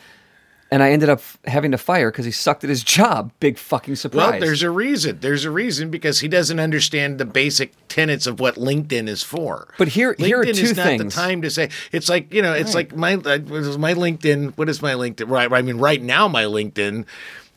[0.71, 3.31] and I ended up having to fire because he sucked at his job.
[3.39, 4.33] Big fucking surprise.
[4.33, 5.21] Well, there's a reason.
[5.21, 9.69] There's a reason because he doesn't understand the basic tenets of what LinkedIn is for.
[9.79, 11.15] But here- LinkedIn here are is two not things.
[11.15, 11.71] the time to say.
[11.93, 12.53] It's like you know.
[12.53, 14.57] It's like my uh, is my LinkedIn.
[14.57, 15.29] What is my LinkedIn?
[15.31, 15.53] Right.
[15.53, 17.05] I mean, right now my LinkedIn.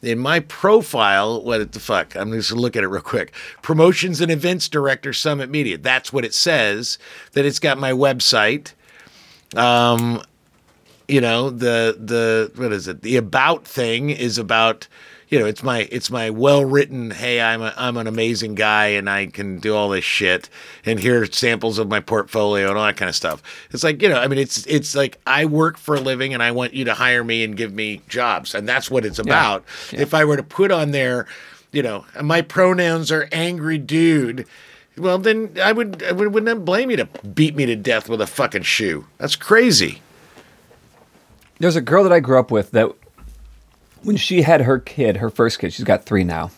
[0.02, 2.16] In my profile, what the fuck?
[2.16, 3.34] I'm just gonna look at it real quick.
[3.62, 5.78] Promotions and events director, Summit Media.
[5.78, 6.98] That's what it says.
[7.34, 8.72] That it's got my website.
[9.58, 10.22] Um,
[11.10, 13.02] you know the the what is it?
[13.02, 14.88] The about thing is about
[15.30, 18.88] you know it's my it's my well written hey i'm a, i'm an amazing guy
[18.88, 20.50] and i can do all this shit
[20.86, 23.44] and here are samples of my portfolio and all that kind of stuff.
[23.72, 26.42] It's like you know i mean it's it's like i work for a living and
[26.42, 29.64] i want you to hire me and give me jobs and that's what it's about.
[29.92, 30.02] Yeah.
[30.02, 31.28] if i were to put on there
[31.72, 34.48] you know my pronouns are angry dude
[34.98, 38.22] well then i would i would, wouldn't blame you to beat me to death with
[38.22, 39.06] a fucking shoe?
[39.20, 40.02] That's crazy
[41.60, 42.92] There's a girl that I grew up with that
[44.04, 46.52] when she had her kid, her first kid, she's got three now.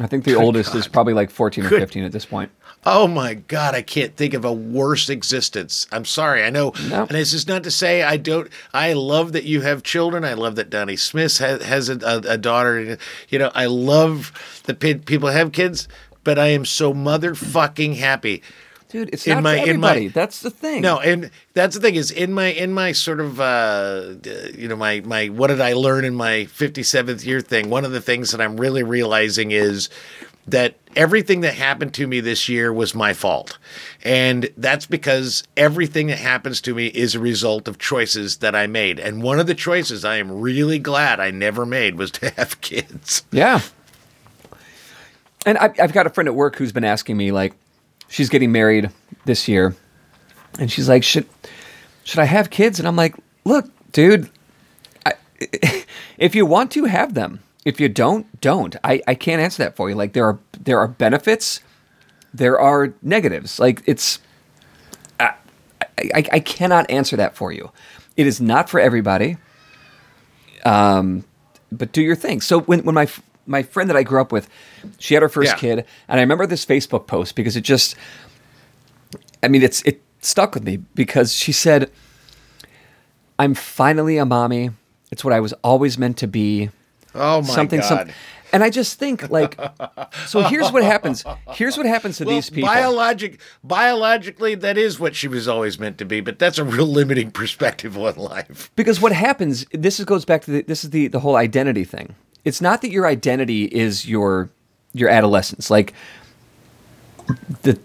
[0.00, 1.80] I think the oldest is probably like 14 or Good.
[1.80, 2.50] 15 at this point.
[2.84, 5.86] Oh my God, I can't think of a worse existence.
[5.92, 6.42] I'm sorry.
[6.42, 6.72] I know.
[6.88, 7.02] No.
[7.02, 8.48] And this is not to say I don't.
[8.74, 10.24] I love that you have children.
[10.24, 12.98] I love that Donnie Smith has, has a, a, a daughter.
[13.28, 14.32] You know, I love
[14.64, 15.86] that people have kids,
[16.24, 18.42] but I am so motherfucking happy.
[18.92, 20.08] Dude, it's In not my- in my- everybody.
[20.08, 20.82] That's the thing.
[20.82, 24.14] No, and that's the thing is in my in my sort of uh,
[24.56, 27.70] you know my my what did I learn in my 57th year thing.
[27.70, 29.88] One of the things that I'm really realizing is
[30.46, 33.58] that everything that happened to me this year was my fault.
[34.04, 38.66] And that's because everything that happens to me is a result of choices that I
[38.66, 38.98] made.
[38.98, 42.60] And one of the choices I am really glad I never made was to have
[42.60, 43.22] kids.
[43.30, 43.60] Yeah.
[45.46, 47.54] And I, I've got a friend at work who's been asking me, like,
[48.12, 48.90] she's getting married
[49.26, 49.76] this year,
[50.60, 51.26] and she's like, "Should
[52.04, 54.30] should I have kids?" And I'm like, "Look, dude,
[55.06, 55.14] I,
[56.18, 58.76] if you want to have them, if you don't, don't.
[58.84, 59.96] I, I can't answer that for you.
[59.96, 61.60] Like, there are there are benefits,
[62.34, 63.60] there are negatives.
[63.60, 64.20] Like, it's
[65.20, 65.34] I,
[66.14, 67.72] I, I cannot answer that for you.
[68.16, 69.38] It is not for everybody
[70.64, 71.24] Um,
[71.72, 72.40] but do your thing.
[72.40, 73.08] So when when my
[73.46, 74.48] my friend that I grew up with,
[74.98, 75.58] she had her first Yeah.
[75.58, 75.78] kid,
[76.08, 77.96] and I remember this Facebook post because it just,
[79.42, 81.90] I mean, it's it stuck with me because she said,
[83.38, 84.70] "I'm finally a mommy.
[85.10, 86.70] It's what I was always meant to be."
[87.14, 87.88] Oh my something, god.
[87.88, 88.14] something.
[88.54, 89.58] And I just think like,
[90.26, 91.24] so here's what happens.
[91.52, 92.68] Here's what happens to Well, these people.
[92.68, 96.84] biologic, biologically, that is what she was always meant to be, but that's a real
[96.86, 98.70] limiting perspective on life.
[98.76, 101.84] because what happens this is, goes back to the, this is the the whole identity
[101.84, 104.50] thing it's not that your identity is your
[104.92, 105.70] your adolescence.
[105.70, 105.94] Like
[107.62, 107.78] the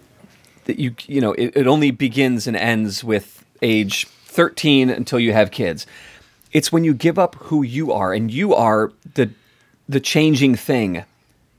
[0.66, 5.34] that you you know it, it only begins and ends with age 13 until you
[5.34, 5.86] have kids.
[6.52, 9.32] It's when you give up who you are and you are the
[9.88, 11.06] the changing thing.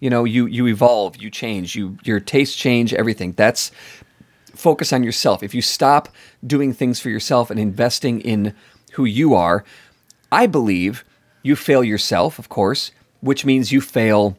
[0.01, 3.33] You know you you evolve you change you your tastes change everything.
[3.33, 3.71] That's
[4.55, 5.43] focus on yourself.
[5.43, 6.09] If you stop
[6.47, 8.55] doing things for yourself and investing in
[8.93, 9.65] who you are,
[10.33, 11.05] I believe
[11.43, 14.37] you fail yourself, of course, which means you fail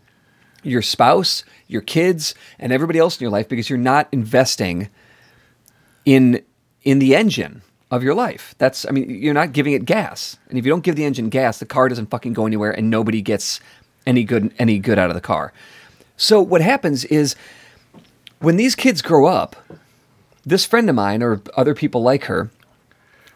[0.64, 4.90] your spouse, your kids, and everybody else in your life because you're not investing
[6.06, 6.44] in
[6.84, 8.56] in the engine of your life.
[8.58, 10.38] That's I mean, you're not giving it gas.
[10.50, 12.90] And if you don't give the engine gas, the car doesn't fucking go anywhere and
[12.90, 13.60] nobody gets
[14.06, 15.54] any good any good out of the car.
[16.18, 17.36] So what happens is
[18.40, 19.56] when these kids grow up,
[20.46, 22.50] this friend of mine or other people like her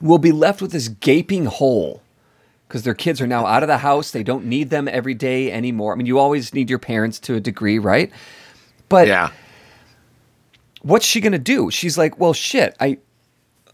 [0.01, 2.01] will be left with this gaping hole
[2.73, 4.09] because their kids are now out of the house.
[4.09, 5.93] They don't need them every day anymore.
[5.93, 8.11] I mean, you always need your parents to a degree, right?
[8.89, 9.29] But Yeah.
[10.81, 11.69] what's she gonna do?
[11.69, 12.75] She's like, well, shit.
[12.79, 12.97] I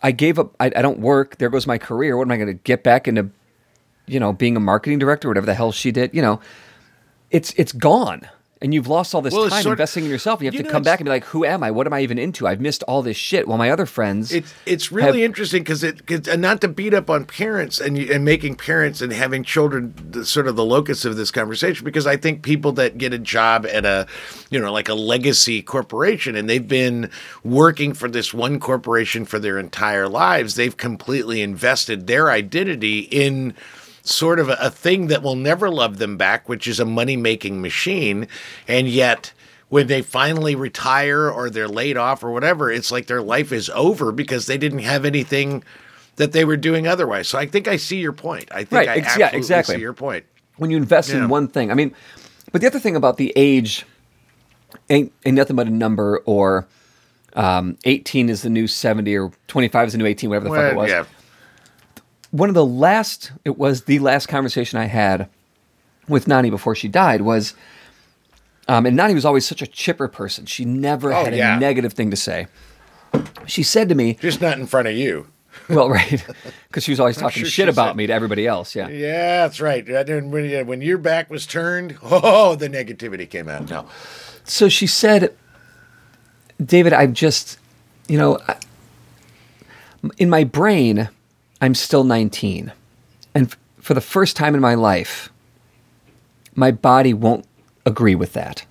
[0.04, 0.54] I gave up.
[0.60, 1.38] I, I don't work.
[1.38, 2.18] There goes my career.
[2.18, 3.30] What am I gonna get back into?
[4.06, 6.42] you know, being a marketing director, whatever the hell she did, you know,
[7.32, 8.28] it's it's gone.
[8.62, 10.40] And you've lost all this Well, time investing in yourself.
[10.42, 11.72] And you have you to know, come back and be like, who am I?
[11.72, 12.46] What am I even into?
[12.46, 13.48] I've missed all this shit.
[13.48, 16.68] While my other friends, It's it's really have- interesting because it 'cause- and not to
[16.68, 20.66] beat up on parents and and making parents and having children the, sort of the
[20.66, 24.06] locus of this conversation because I think people that get a job at a
[24.50, 27.10] you know like a legacy corporation and they've been
[27.46, 33.54] working for this one corporation for their entire lives they've completely invested their identity in
[34.04, 37.16] sort of a, a thing that will never love them back which is a money
[37.18, 38.28] making machine
[38.68, 39.34] and yet
[39.70, 43.70] when they finally retire or they're laid off or whatever, it's like their life is
[43.76, 45.64] over because they didn't have anything
[46.16, 47.28] that they were doing otherwise.
[47.28, 48.50] So I think I see your point.
[48.52, 49.76] I think Right, I ex- yeah, absolutely exactly.
[49.76, 50.26] see your point.
[50.58, 51.18] when you invest Yeah.
[51.18, 51.70] in one thing.
[51.70, 51.94] I mean,
[52.52, 53.86] but the other thing about the age
[54.90, 56.68] ain't, ain't nothing but a number, or
[57.36, 60.72] um, 18 is the new 70, or 25 is the new 18, whatever the fuck
[60.72, 60.90] it was.
[60.90, 61.06] yeah.
[62.32, 65.28] One of the last, it was the last conversation I had
[66.08, 67.54] with Nani before she died was,
[68.68, 70.46] um, and Nani was always such a chipper person.
[70.46, 71.58] She never Oh, had yeah.
[71.58, 72.48] a negative thing to say.
[73.48, 75.28] She said to me, Just not in front of you.
[75.70, 76.24] well, right,
[76.68, 78.76] because she was always talking sure shit about said- me to everybody else.
[78.76, 78.88] Yeah.
[78.90, 79.88] Yeah, that's right.
[79.88, 80.30] When,
[80.68, 83.68] when your back was turned, oh, the negativity came out.
[83.70, 83.88] No.
[84.44, 85.36] so she said,
[86.64, 87.58] David, I've just,
[88.08, 88.58] you know, I-
[90.18, 91.10] in my brain,
[91.62, 92.72] I'm still 19.
[93.36, 95.30] And f- for the first time in my life,
[96.56, 97.46] my body won't
[97.86, 98.66] agree with that.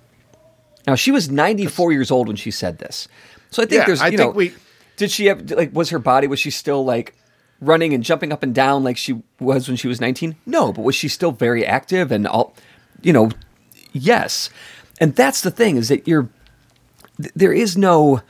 [0.87, 3.07] Now, she was 94 years old when she said this.
[3.51, 4.53] So I think Yeah, there's, I you think know, we-
[4.97, 7.15] did she have, like, was her body, was she still like
[7.61, 10.35] running and jumping up and down like she was when she was 19?
[10.45, 12.53] No, but was she still very active and all,
[13.01, 13.31] you know,
[13.93, 14.49] yes.
[14.99, 16.27] And that's the thing is that you're,
[17.17, 18.21] there is no,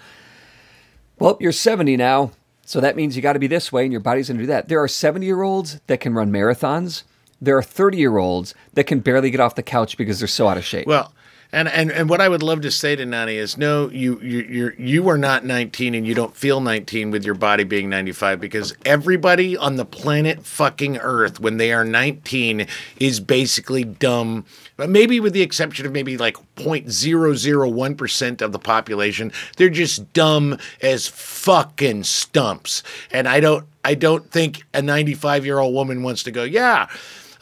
[1.18, 2.32] well, you're 70 now,
[2.70, 4.48] so that means you got to be this way and your body's going to do
[4.48, 4.70] that.
[4.70, 7.02] There are 70 year olds that can run marathons.
[7.42, 10.48] There are 30 year olds that can barely get off the couch because they're so
[10.48, 10.86] out of shape.
[10.86, 11.12] Well,
[11.52, 14.40] and, and and what I would love to say to Nani is no, you you
[14.42, 18.40] you're, you are not 19 and you don't feel 19 with your body being 95
[18.40, 22.68] because everybody on the planet fucking Earth when they are 19
[23.00, 24.46] is basically dumb.
[24.80, 30.14] But maybe with the exception of maybe like 0.001 percent of the population, they're just
[30.14, 32.82] dumb as fucking stumps.
[33.12, 36.88] And I don't I don't think a 95 year old woman wants to go, yeah.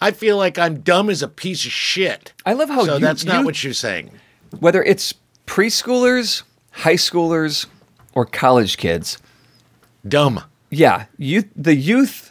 [0.01, 2.33] I feel like I'm dumb as a piece of shit.
[2.43, 4.09] I love how So you- that's not you- what you're saying.
[4.59, 5.13] Whether it's
[5.45, 7.67] preschoolers, high schoolers,
[8.13, 9.19] or college kids,
[10.07, 10.43] Dumb.
[10.71, 12.26] yeah, youth, the youth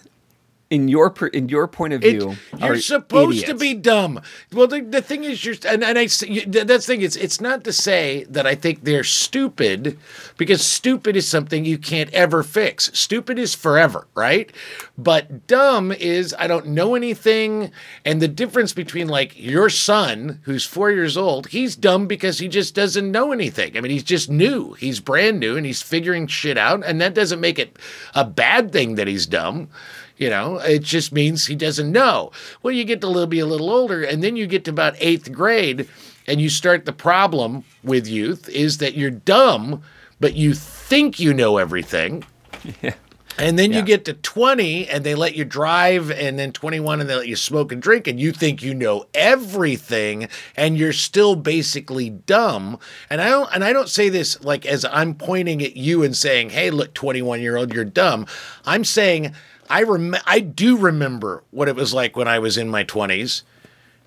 [0.68, 4.20] in your in your point of It, view, you're are supposed to be dumb.
[4.52, 7.02] Well, the, the thing is, you're and, and I you- that's the thing.
[7.02, 9.96] It's it's not to say that I think they're stupid,
[10.36, 12.90] because stupid is something you can't ever fix.
[12.98, 14.50] Stupid is forever, right?
[14.98, 17.70] But dumb is I don't know anything,
[18.04, 22.48] and the difference between like your son, who's four years old, he's dumb because he
[22.48, 23.76] just doesn't know anything.
[23.76, 24.72] I mean, he's just new.
[24.72, 27.78] He's brand new, and he's figuring shit out, and that doesn't make it
[28.16, 29.68] a bad thing that he's dumb.
[30.16, 32.32] You know, it just means he doesn't know.
[32.62, 34.94] Well, you get to little, be a little older, and then you get to about
[34.98, 35.88] eighth grade,
[36.26, 39.82] and you start the problem with youth is that you're dumb,
[40.18, 42.24] but you think you know everything.
[42.82, 42.94] Yeah.
[43.38, 47.10] And then you get to 20 and they let you drive, and then 21 and
[47.10, 51.36] they let you smoke and drink, and you think you know everything, and you're still
[51.36, 52.78] basically dumb.
[53.10, 56.16] And I don't and I don't say this like as I'm pointing at you and
[56.16, 58.26] saying, Hey, look, 21 year old, you're dumb.
[58.64, 59.34] I'm saying
[59.70, 63.42] I rem- I do remember what it was like when I was in my 20s.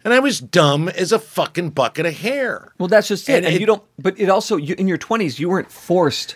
[0.06, 2.72] And I was dumb as a fucking bucket of hair.
[2.78, 3.34] Well, that's just it.
[3.38, 3.84] And And, it- you don't.
[3.98, 6.36] But it also, you, in your twenties, you weren't forced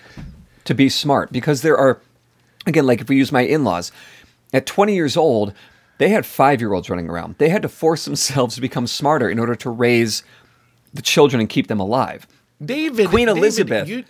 [0.65, 2.01] to be smart because there are,
[2.65, 3.91] again, like if we use my in-laws,
[4.53, 5.53] at twenty years old,
[5.97, 7.36] they had five-year-olds running around.
[7.38, 10.23] They had to force themselves to become smarter in order to raise
[10.93, 12.27] the children and keep them alive.
[12.63, 13.88] David, Queen David, Elizabeth.
[13.88, 14.03] you,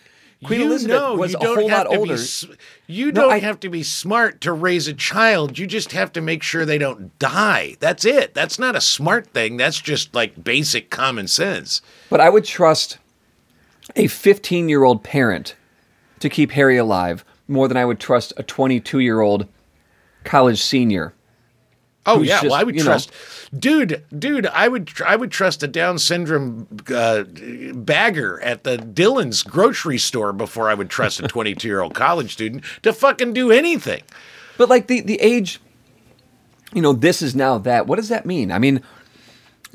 [0.43, 2.17] Queen you Elizabeth know was you a don't whole lot to be older.
[2.87, 5.57] you No, don't I- have to be smart to raise a child.
[5.57, 7.75] You just have to make sure they don't die.
[7.79, 8.33] That's it.
[8.33, 9.57] That's not a smart thing.
[9.57, 11.81] That's just like basic common sense.
[12.09, 12.97] But I would trust
[13.95, 15.55] a 15 year old parent
[16.19, 19.47] to keep Harry alive more than I would trust a 22 year old
[20.23, 21.13] college senior.
[22.05, 23.11] Oh yeah, just, well I would you know- trust,
[23.57, 24.45] dude, dude.
[24.47, 27.23] I would I would trust a Down syndrome uh,
[27.73, 32.33] bagger at the Dillon's grocery store before I would trust a 22 year old college
[32.33, 34.01] student to fucking do anything.
[34.57, 35.61] But like the the age,
[36.73, 37.87] you know, this is now that.
[37.87, 38.51] What does that mean?
[38.51, 38.81] I mean,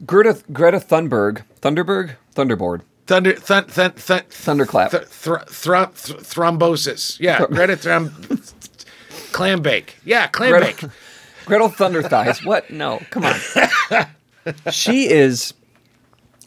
[0.04, 4.90] Greta Greta Thunberg, Thunderberg, Thunderboard, Thunder, thun, thun, thun, Thunderclap.
[4.90, 7.18] th- thr- thro- th- thrombosis.
[7.18, 8.12] Yeah, Greta Throm,
[9.32, 9.96] clam bake.
[10.04, 10.90] Yeah, clam Greta- bake.
[11.48, 12.44] Gretel Thunder Thighs.
[12.44, 12.70] What?
[12.78, 13.34] No, come on.
[14.70, 15.54] she is.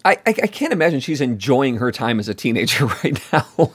[0.06, 3.74] I, I, I can't imagine she's enjoying her time as a teenager right now.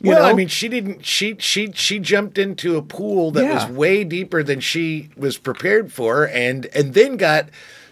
[0.00, 1.04] You well, I mean, she didn't.
[1.04, 5.92] She she she jumped into a pool that was way deeper than she was prepared
[5.92, 7.48] for, and and then got.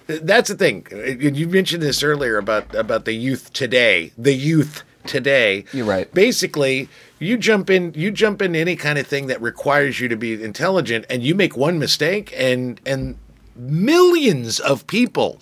[0.07, 0.87] That's the thing.
[1.21, 4.13] You mentioned this earlier about about the youth today.
[4.17, 5.65] The youth today.
[5.73, 6.13] You're right.
[6.13, 6.89] Basically,
[7.19, 7.93] you jump in.
[7.95, 11.35] You jump into any kind of thing that requires you to be intelligent, and you
[11.35, 13.19] make one mistake, and and
[13.55, 15.41] millions of people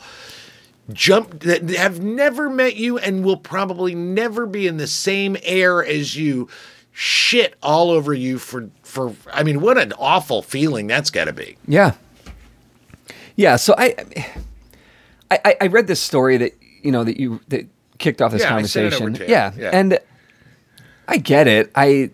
[0.93, 5.85] jump that have never met you and will probably never be in the same air
[5.85, 6.49] as you
[6.93, 11.33] shit all over you for for I mean what an awful feeling that's got to
[11.33, 11.57] be.
[11.67, 11.95] Yeah.
[13.37, 13.57] Yeah.
[13.57, 13.97] So I,
[15.31, 16.53] I, I read this story that
[16.83, 17.67] you know that you that
[18.05, 19.31] kicked off this Yeah, I sent it over conversation.
[19.31, 19.53] Yeah.
[19.57, 19.71] Yeah.
[19.73, 19.99] and
[21.09, 21.73] I get it.
[21.75, 22.11] I,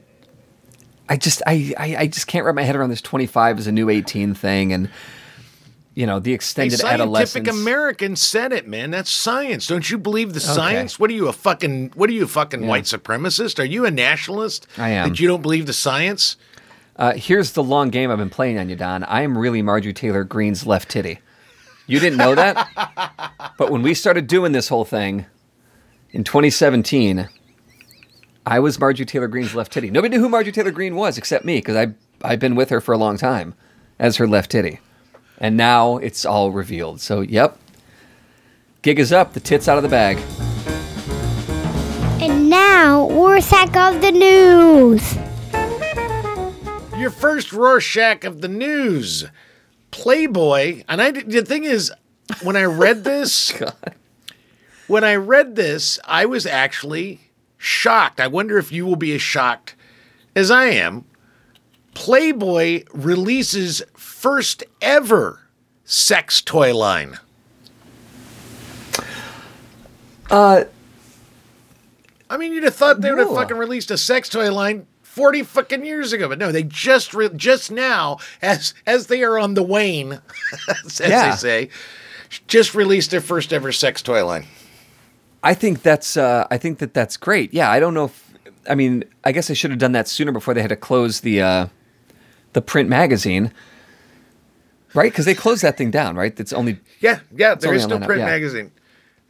[1.08, 3.66] I just I, I I just can't wrap my head around this twenty five is
[3.66, 4.88] a new eighteen thing, and
[5.94, 7.48] you know the A extended scientific adolescence.
[7.48, 8.92] American said it, man.
[8.92, 9.66] That's science.
[9.66, 10.98] Don't you believe the science?
[11.00, 13.58] What are you a fucking what are you a fucking white supremacist?
[13.58, 14.68] Are you a nationalist?
[14.78, 15.08] I am.
[15.08, 16.36] That you don't believe the science?
[16.94, 19.02] Uh, here's the long game I've been playing on you, Don.
[19.04, 21.18] I am really Marjorie Taylor Greene's left titty.
[21.86, 23.54] You didn't know that?
[23.58, 25.26] but when we started doing this whole thing
[26.12, 27.28] in 2017,
[28.46, 29.90] I was Marjorie Taylor Greene's left titty.
[29.90, 32.80] Nobody knew who Marjorie Taylor Greene was except me because I I've been with her
[32.80, 33.54] for a long time
[33.98, 34.80] as her left titty.
[35.38, 37.00] And now it's all revealed.
[37.00, 37.56] So, yep.
[38.82, 40.18] Gig is up, the tits out of the bag.
[42.22, 45.16] And now, Rorschach of the News.
[46.98, 49.24] Your first Rorschach of the news,
[49.90, 51.12] Playboy, and I.
[51.12, 51.90] The thing is,
[52.42, 53.54] when I read this,
[54.90, 57.20] when I read this, I was actually
[57.56, 58.20] shocked.
[58.20, 59.74] I wonder if you will be as shocked
[60.34, 61.04] as I am.
[61.94, 65.40] Playboy releases first ever
[65.84, 67.18] sex toy line.
[70.30, 70.64] Uh,
[72.28, 75.42] I mean, you'd have thought they would have fucking released a sex toy line forty
[75.42, 79.54] fucking years ago, but no, they just re- just now, as as they are on
[79.54, 80.20] the wane,
[80.84, 81.30] as Yeah.
[81.30, 81.70] they say,
[82.46, 84.46] just released their first ever sex toy line.
[85.42, 87.52] I think that's uh, I think that that's great.
[87.54, 88.32] Yeah, I don't know if
[88.68, 91.20] I mean I guess I should have done that sooner before they had to close
[91.20, 91.66] the uh,
[92.52, 93.52] the print magazine,
[94.94, 95.10] right?
[95.10, 96.38] Because they closed that thing down, right?
[96.38, 98.26] It's only Yeah, yeah, there only still print yeah.
[98.26, 98.72] magazine.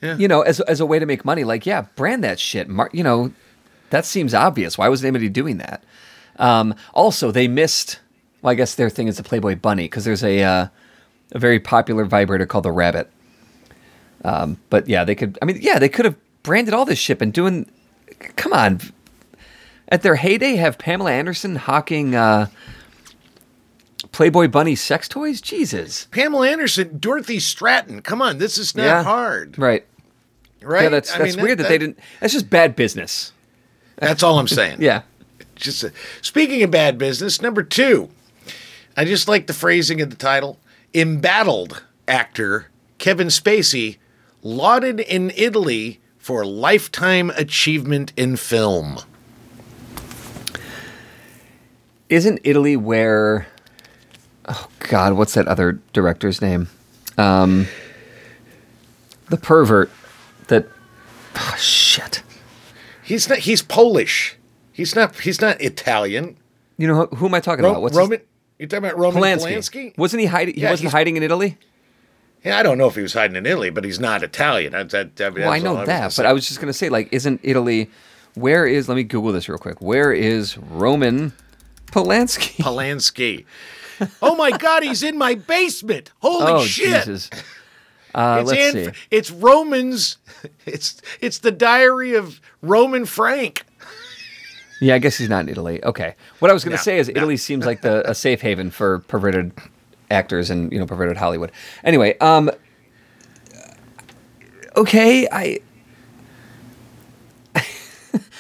[0.03, 1.45] you know as as a way to make money.
[1.45, 2.69] Like yeah, brand that shit.
[2.69, 3.33] Mar- you know,
[3.91, 4.77] that seems obvious.
[4.79, 5.85] Why wasn't anybody doing that?
[6.39, 8.01] Um, also, they missed.
[8.43, 10.67] Well, I guess their thing is the Playboy Bunny because there's a uh,
[11.33, 13.11] a very popular vibrator called the Rabbit.
[14.25, 15.39] Um, but yeah, they could.
[15.41, 17.71] I mean, yeah, they could have branded all this shit and doing.
[18.37, 18.81] Come on,
[19.89, 22.49] at their heyday, have Pamela Anderson hawking uh,
[24.12, 25.41] Playboy Bunny sex toys.
[25.41, 28.03] Jesus, Pamela Anderson, Dorothy Stratton.
[28.03, 29.03] Come on, this is not Yeah.
[29.03, 29.87] hard, right?
[30.62, 30.85] right?
[30.85, 31.99] Yeah, that's I that's mean, weird that, they didn't.
[32.21, 33.33] That's just bad business.
[33.97, 34.77] That's all I'm saying.
[34.81, 35.03] Yeah.
[35.57, 35.91] just uh,
[36.23, 38.09] speaking of bad business, number two,
[38.97, 40.59] I just like the phrasing of the title.
[40.93, 42.68] Embattled actor
[42.99, 43.99] Kevin Spacey
[44.43, 48.99] lauded in Italy for lifetime achievement in film.
[52.09, 53.47] Isn't Italy where?
[54.49, 56.68] Oh God, what's that other director's name?
[57.16, 57.66] Um,
[59.28, 59.91] the pervert
[60.49, 60.66] that.
[61.36, 62.22] Oh, shit.
[63.03, 63.38] He's not.
[63.38, 64.36] He's Polish.
[64.72, 65.14] He's not.
[65.20, 66.36] He's not Italian.
[66.78, 67.82] You know who, who am I talking Ro- about?
[67.82, 68.20] What's his- Roman.
[68.59, 69.57] You're talking about Roman Polanski.
[69.57, 69.99] Polanski?
[69.99, 70.55] Wasn't he hiding?
[70.55, 71.57] He Yeah, wasn't hiding in Italy.
[72.45, 74.72] Yeah, I don't know if he was hiding in Italy, but he's not Italian.
[74.72, 76.24] That, that, that, Well, I know that, but.
[76.26, 77.91] I was just gonna say, like, isn't Italy?
[78.34, 78.88] Where is?
[78.88, 79.80] Let me Google this real quick.
[79.82, 81.32] Where is Roman
[81.86, 82.57] Polanski?
[82.64, 83.45] Polanski.
[84.22, 86.12] oh my God, he's in my basement!
[86.20, 87.05] Holy oh shit!
[87.05, 87.28] Jesus!
[88.14, 89.01] Uh, It's let's in, see.
[89.11, 90.16] It's Romans.
[90.64, 93.64] It's it's the diary of Roman Frank.
[94.80, 95.84] Yeah, I guess he's not in Italy.
[95.84, 96.14] Okay.
[96.38, 97.14] What I was going to No, say is no.
[97.16, 99.53] Italy seems like the a safe haven for perverted
[100.11, 101.53] actors and you know perverted Hollywood.
[101.85, 102.51] Anyway, um,
[104.77, 105.61] okay, I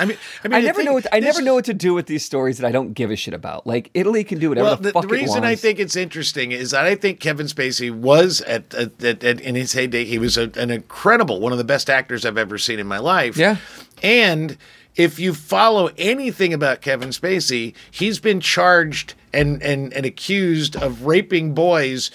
[0.00, 1.92] I mean, I mean, I never thing- know what I never know what to do
[1.94, 3.66] with these stories that I don't give a shit about.
[3.66, 6.70] Like Italy can do whatever Well, the, the, the reason I think it's interesting is
[6.70, 10.04] that I think Kevin Spacey was at, at, at, at in his heyday.
[10.04, 12.98] He was a, an incredible, one of the best actors I've ever seen in my
[12.98, 13.36] life.
[13.36, 13.56] Yeah.
[14.02, 14.56] and
[14.96, 21.04] if you follow anything about Kevin Spacey, he's been charged and and and accused of
[21.06, 22.10] raping boys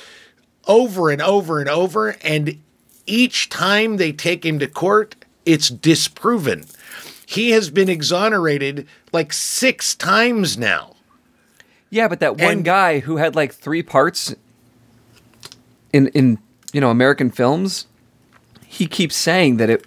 [0.67, 2.57] over and over and over, and
[3.05, 6.65] each time they take him to court, it's disproven.
[7.27, 10.95] He has been exonerated like six times now.
[11.89, 14.35] yeah, but that one and- guy who had like three parts
[15.93, 16.37] in in
[16.73, 17.87] you know American films,
[18.65, 19.85] he keeps saying that it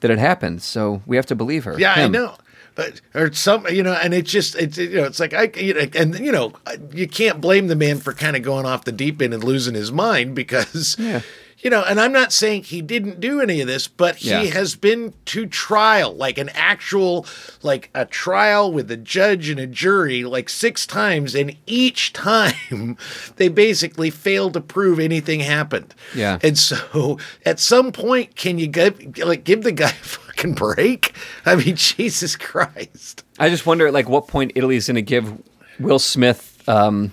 [0.00, 0.62] that it happened.
[0.62, 1.78] So we have to believe her.
[1.78, 2.36] Yeah, I know.
[2.74, 5.74] But, or some, you know, and it's just, it's, you know, it's like, I, you
[5.74, 6.52] know, and, you know,
[6.92, 9.74] you can't blame the man for kind of going off the deep end and losing
[9.74, 11.22] his mind because, Yeah.
[11.62, 14.42] You know, and I'm not saying he didn't do any of this, but he Yeah.
[14.44, 17.26] has been to trial, like an actual,
[17.62, 21.34] like a trial with a judge and a jury, like six times.
[21.34, 22.96] And each time
[23.36, 25.94] they basically failed to prove anything happened.
[26.14, 26.38] Yeah.
[26.42, 31.14] And so at some point, can you give, like, give the guy a fucking break?
[31.44, 33.22] I mean, Jesus Christ.
[33.38, 35.32] I just wonder, like, what point Italy's going to give
[35.78, 37.12] Will Smith, um,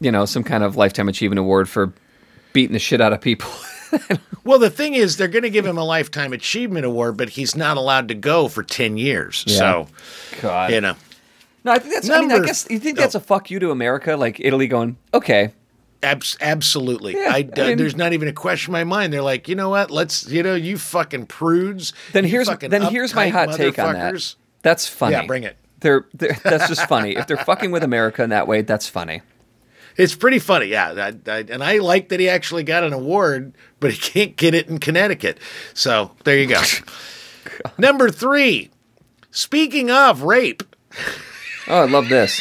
[0.00, 1.92] you know, some kind of lifetime achievement award for
[2.52, 3.50] beating the shit out of people.
[4.44, 7.56] Well, the thing is, they're going to give him a lifetime achievement award, but he's
[7.56, 9.42] not allowed to go for 10 years.
[9.44, 9.58] Yeah.
[9.58, 9.88] So,
[10.40, 10.70] God.
[10.70, 10.94] you know,
[11.64, 12.08] No, I think that's.
[12.08, 13.00] I mean, I guess you think Oh.
[13.00, 15.50] that's a fuck you to America, like Italy going, okay,
[16.00, 17.14] abs- absolutely.
[17.14, 19.12] Yeah, I, I uh, mean- there's not even a question in my mind.
[19.12, 19.90] They're like, you know what?
[19.90, 21.92] Let's, you know, you fucking prudes.
[22.12, 24.34] then here's then here's my hot take on that.
[24.62, 25.14] That's funny.
[25.14, 25.56] Yeah, bring it.
[25.80, 27.16] They're, they're that's just funny.
[27.16, 29.22] If they're fucking with America in that way, that's funny.
[29.96, 31.12] It's pretty funny, yeah.
[31.26, 34.54] I, I, and I like that he actually got an award, but he can't get
[34.54, 35.38] it in Connecticut.
[35.74, 36.62] So there you go.
[37.78, 38.70] Number three.
[39.30, 40.62] Speaking of rape,
[41.68, 42.40] Oh, I love this.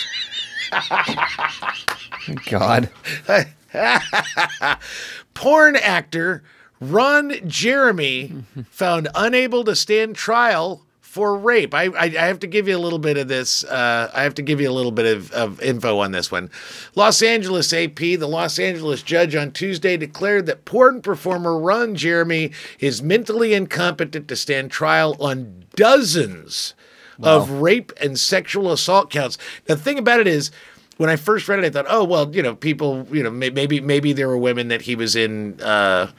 [2.49, 2.89] God.
[5.33, 6.43] porn actor
[6.79, 10.84] Ron Jeremy found unable to stand trial
[11.15, 11.73] for rape.
[11.73, 13.63] I, I, I have to give you a little bit of this.
[13.63, 16.51] Uh, I have to give you a little bit of, of info on this one.
[16.93, 22.51] Los Angeles AP, the Los Angeles judge on Tuesday declared that porn performer Ron Jeremy
[22.81, 26.73] is mentally incompetent to stand trial on dozens
[27.23, 29.37] of rape and sexual assault counts.
[29.67, 30.51] The thing about it is,
[30.97, 33.79] when I first read it, I thought, oh well, you know, people, you know, maybe
[33.79, 36.11] maybe there were women that he was in, uh,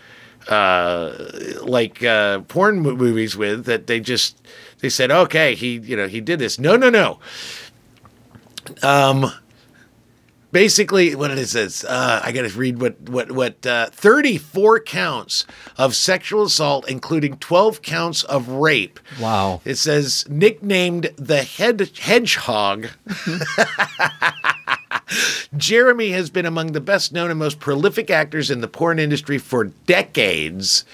[0.48, 1.12] uh,
[1.60, 4.40] like uh, porn movies with that they just
[4.80, 6.58] they said, okay, he, you know, he did this.
[6.58, 7.18] No, no, no.
[8.82, 9.30] Um,
[10.52, 14.80] basically, what it is, uh, I got to read what what what uh, thirty four
[14.80, 15.46] counts
[15.76, 18.98] of sexual assault, including twelve counts of rape.
[19.20, 19.60] Wow.
[19.64, 22.88] It says nicknamed the head hedgehog.
[25.56, 29.38] Jeremy has been among the best known and most prolific actors in the porn industry
[29.38, 30.84] for decades.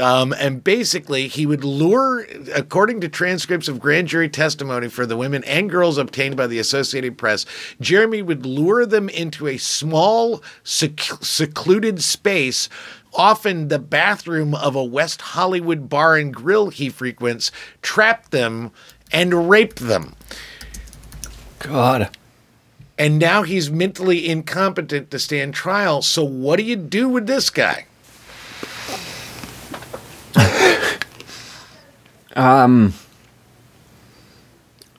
[0.00, 5.16] Um, and basically, he would lure, according to transcripts of grand jury testimony for the
[5.16, 7.44] women and girls obtained by the Associated Press,
[7.80, 12.70] Jeremy would lure them into a small, sec- secluded space,
[13.12, 18.70] often the bathroom of a West Hollywood bar and grill he frequents, trap them,
[19.12, 20.14] and rape them.
[21.58, 22.16] God.
[22.98, 26.02] And now he's mentally incompetent to stand trial.
[26.02, 27.86] So, what do you do with this guy?
[32.34, 32.94] Um,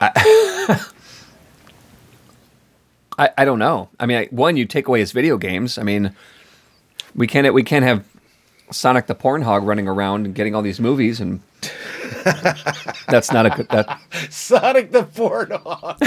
[0.00, 0.90] I,
[3.18, 3.88] I don't know.
[3.98, 5.78] I mean, I, one, you take away his video games.
[5.78, 6.14] I mean,
[7.14, 8.04] we can't we can't have
[8.70, 11.40] Sonic the Porn Hog running around and getting all these movies, and
[13.08, 13.68] that's not a good.
[13.68, 15.98] That Sonic the Porn Hog.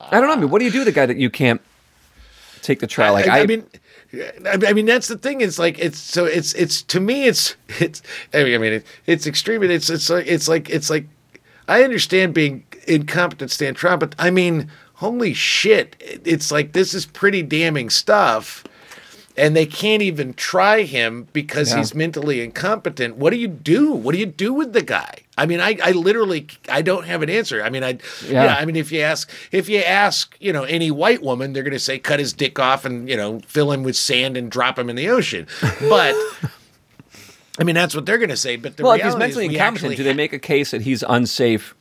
[0.00, 0.32] I don't know.
[0.32, 1.60] I mean, what do you do with the guy that you can't
[2.62, 3.14] take the trial?
[3.14, 3.66] Like I, I, I mean,
[4.46, 5.40] I mean that's the thing.
[5.40, 8.02] It's like it's so it's it's to me it's it's
[8.32, 9.62] I mean I mean it, it's extreme.
[9.62, 11.06] and It's it's like it's like it's like
[11.68, 15.96] I understand being incompetent stand trial, but I mean holy shit!
[16.00, 18.64] It's like this is pretty damning stuff.
[19.36, 21.78] And they can't even try him because Yeah.
[21.78, 23.16] he's mentally incompetent.
[23.16, 23.90] What do you do?
[23.90, 25.18] What do you do with the guy?
[25.36, 27.60] I mean, I, I literally I don't have an answer.
[27.60, 28.44] I mean, I yeah.
[28.44, 28.54] Yeah.
[28.56, 31.72] I mean, if you ask if you ask you know any white woman, they're going
[31.72, 34.78] to say cut his dick off and you know fill him with sand and drop
[34.78, 35.48] him in the ocean.
[35.80, 36.14] But
[37.58, 38.54] I mean, that's what they're going to say.
[38.56, 41.02] But the well, if he's mentally we incompetent, do they make a case that he's
[41.08, 41.74] unsafe?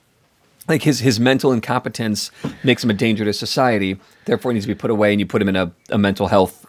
[0.67, 2.31] Like his his mental incompetence
[2.63, 3.99] makes him a danger to society.
[4.25, 6.27] Therefore, he needs to be put away, and you put him in a, a mental
[6.27, 6.62] health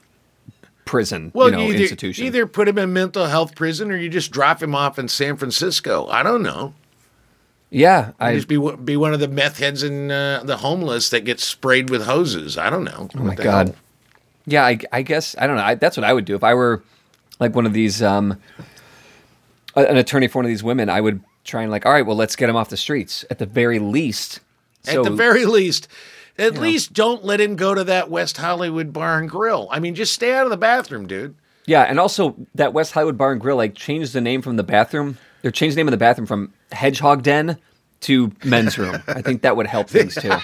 [0.85, 2.25] prison, well, you know, either, institution.
[2.27, 5.37] either put him in mental health prison or you just drop him off in San
[5.37, 6.07] Francisco.
[6.09, 6.75] I don't know.
[7.71, 11.25] yeah, I, just be be one of the meth heads and uh, the homeless that
[11.25, 12.59] gets sprayed with hoses.
[12.59, 13.09] I don't know.
[13.17, 13.75] Oh my god.
[14.47, 15.63] Yeah, I, I guess I don't know.
[15.63, 16.83] I, that's what I would do if I were
[17.41, 18.39] like one of these, um,
[19.75, 20.89] an attorney for one of these women.
[20.89, 23.39] I would try and like, all right, well, let's get him off the streets at
[23.39, 24.41] the very least.
[24.87, 25.89] At the very least,
[26.39, 29.69] at least don't let him go to that West Hollywood bar and grill.
[29.71, 31.35] I mean, just stay out of the bathroom, dude.
[31.67, 34.63] yeah, and also that West Hollywood Bar and Grill like changed the name from the
[34.63, 35.19] bathroom.
[35.43, 37.59] They changed the name of the bathroom from Hedgehog Den
[38.01, 39.03] to Men's Room.
[39.07, 40.31] I think that would help things too.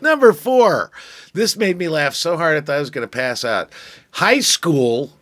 [0.00, 0.90] Number four.
[1.32, 3.72] This made me laugh so hard I thought I was going to pass out.
[4.12, 5.12] High school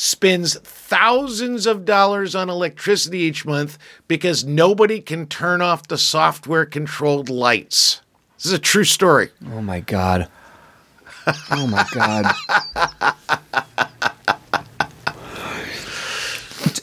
[0.00, 3.76] spends thousands of dollars on electricity each month
[4.08, 8.00] because nobody can turn off the software controlled lights.
[8.38, 9.28] This is a true story.
[9.52, 10.28] Oh my god.
[11.50, 12.34] Oh my god.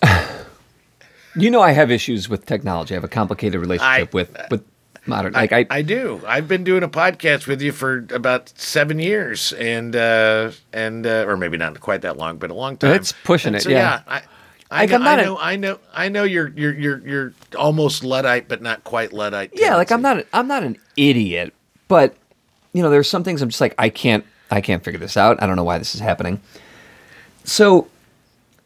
[1.36, 2.94] you know I have issues with technology.
[2.94, 4.64] I have a complicated relationship I- with with
[5.08, 6.22] modern like I, I do.
[6.28, 11.26] I've been doing a podcast with you for about seven years, and uh, and uh,
[11.28, 12.92] or maybe not quite that long, but a long time.
[12.96, 14.02] It's pushing And it, so, yeah.
[14.08, 14.22] I,
[14.70, 16.24] I, Like, know, I a- know, I know, I know.
[16.24, 19.52] You're you're you're you're almost luddite, but not quite luddite.
[19.54, 21.54] Yeah, like I'm not I'm not an idiot,
[21.88, 22.16] but
[22.74, 25.42] you know, there's some things I'm just like I can't I can't figure this out.
[25.42, 26.42] I don't know why this is happening.
[27.44, 27.88] So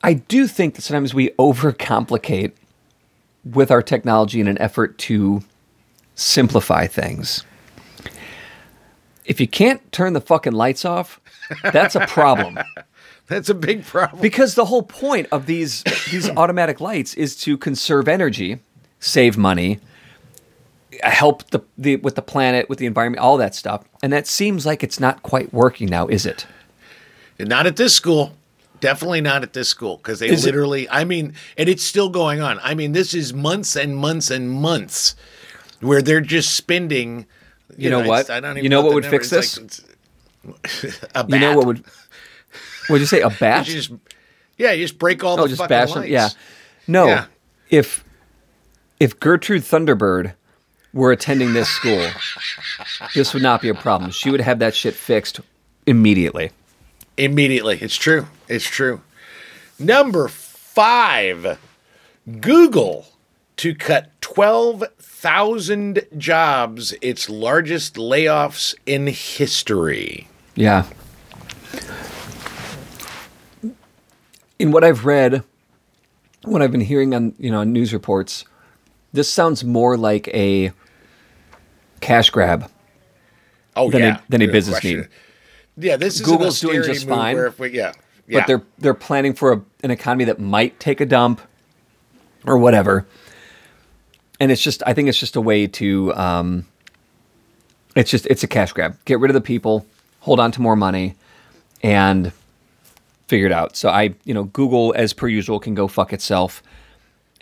[0.03, 2.53] I do think that sometimes we overcomplicate
[3.45, 5.43] with our technology in an effort to
[6.21, 7.43] simplify things.
[9.25, 11.19] If you can't turn the fucking lights off,
[11.71, 12.59] that's a problem.
[13.27, 14.21] That's a big problem.
[14.21, 18.59] Because the whole point of these these automatic lights is to conserve energy,
[18.99, 19.79] save money,
[21.01, 23.85] help the, the with the planet, with the environment, all that stuff.
[24.03, 26.45] And that seems like it's not quite working now, is it?
[27.39, 28.33] Not at this school.
[28.81, 30.89] Definitely not at this school because they Is it- literally.
[30.89, 32.59] I mean, and it's still going on.
[32.61, 35.15] I mean, this is months and months and months
[35.81, 37.25] where they're just spending.
[37.77, 38.21] You know what?
[38.21, 39.19] it's- I don't even You know what would number.
[39.19, 41.83] fix It's like- You know what would
[42.89, 43.67] would you say a bat?
[43.67, 43.91] You just,
[44.57, 45.99] yeah, you just break all oh, the just fucking bash them.
[46.01, 46.11] lights.
[46.11, 46.29] Yeah.
[46.87, 47.05] No.
[47.07, 47.25] Yeah.
[47.69, 48.03] If
[48.99, 50.33] if Gertrude Thunderbird
[50.93, 52.09] were attending this school,
[53.15, 54.11] this would not be a problem.
[54.11, 55.39] She would have that shit fixed
[55.85, 56.51] immediately.
[57.17, 57.77] Immediately.
[57.81, 58.27] It's true.
[58.49, 59.01] It's true.
[59.79, 61.57] Number five,
[62.41, 63.07] Google
[63.61, 70.27] to cut 12,000 jobs, its largest layoffs in history.
[70.55, 70.85] Yeah.
[74.57, 75.43] In what I've read,
[76.43, 78.45] what I've been hearing on you know news reports,
[79.13, 80.71] this sounds more like a
[81.99, 82.67] cash grab.
[83.75, 84.19] Oh, Than a- yeah.
[84.29, 85.01] than a No business question.
[85.01, 85.07] need.
[85.85, 87.37] Yeah, this is Google's doing just fine.
[87.59, 87.93] We, yeah.
[88.27, 88.39] yeah.
[88.39, 91.41] But they're they're planning for a, an economy that might take a dump
[92.45, 93.05] or whatever.
[94.41, 96.65] And it's just I think it's just a way to um
[97.95, 98.97] it's just it's a cash grab.
[99.05, 99.85] Get rid of the people,
[100.21, 101.13] hold on to more money
[101.83, 102.31] and
[103.27, 103.77] figure it out.
[103.77, 106.63] So I, you know, Google as per usual can go fuck itself.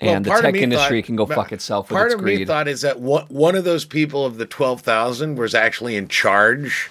[0.02, 2.44] Well, And the tech industry thought- can go fuck itself with Part its of me
[2.44, 6.90] thought is that one, one of those people of the 12,000 was actually in charge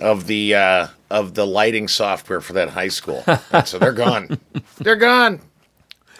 [0.00, 3.24] of the uh, of the lighting software for that high school.
[3.52, 4.38] And so they're gone.
[4.78, 5.40] they're gone.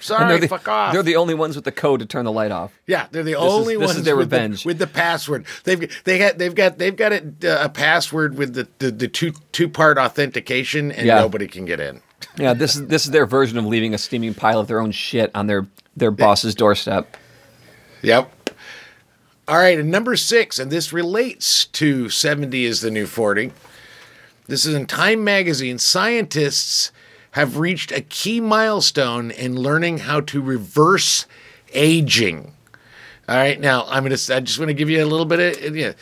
[0.02, 0.92] Sorry, the, fuck off.
[0.92, 2.72] they're the only ones with the code to turn the light off.
[2.86, 4.64] yeah, they're the is- only this is ones their with, the, revenge.
[4.66, 5.46] with the password.
[5.64, 9.32] They've they got they've got they've got uh, a password with the, the, the two
[9.52, 11.20] two part authentication, and Yeah.
[11.20, 12.00] nobody can get in.
[12.36, 14.90] Yeah, this is this is their version of leaving a steaming pile of their own
[14.92, 17.16] shit on their their boss's doorstep.
[18.02, 18.30] Yep.
[19.48, 23.52] All right, and number six, and this relates to 70 is the new 40.
[24.46, 25.78] This is in Time Magazine.
[25.78, 26.92] Scientists
[27.32, 31.26] have reached a key milestone in learning how to reverse
[31.72, 32.52] aging.
[33.28, 34.16] All right, now I'm gonna.
[34.30, 35.76] I just want to give you a little bit of.
[35.76, 35.92] Yeah.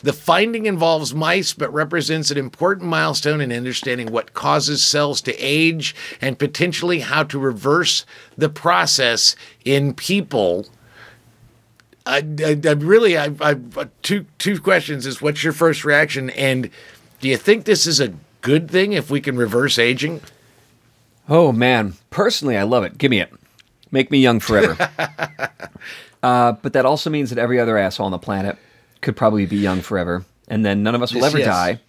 [0.00, 5.34] The finding involves mice, but represents an important milestone in understanding what causes cells to
[5.34, 9.34] age and potentially how to reverse the process
[9.64, 10.68] in people.
[12.06, 13.56] I, I, I really, I, I,
[14.02, 16.70] two two questions is what's your first reaction, and
[17.20, 20.20] do you think this is a good thing if we can reverse aging?
[21.28, 22.96] Oh man, personally, I love it.
[22.98, 23.32] Give me it.
[23.90, 24.76] Make me young forever.
[26.22, 28.56] uh, but that also means that every other asshole on the planet
[29.00, 31.46] could probably be young forever, and then none of us will Yes, ever yes.
[31.46, 31.80] die,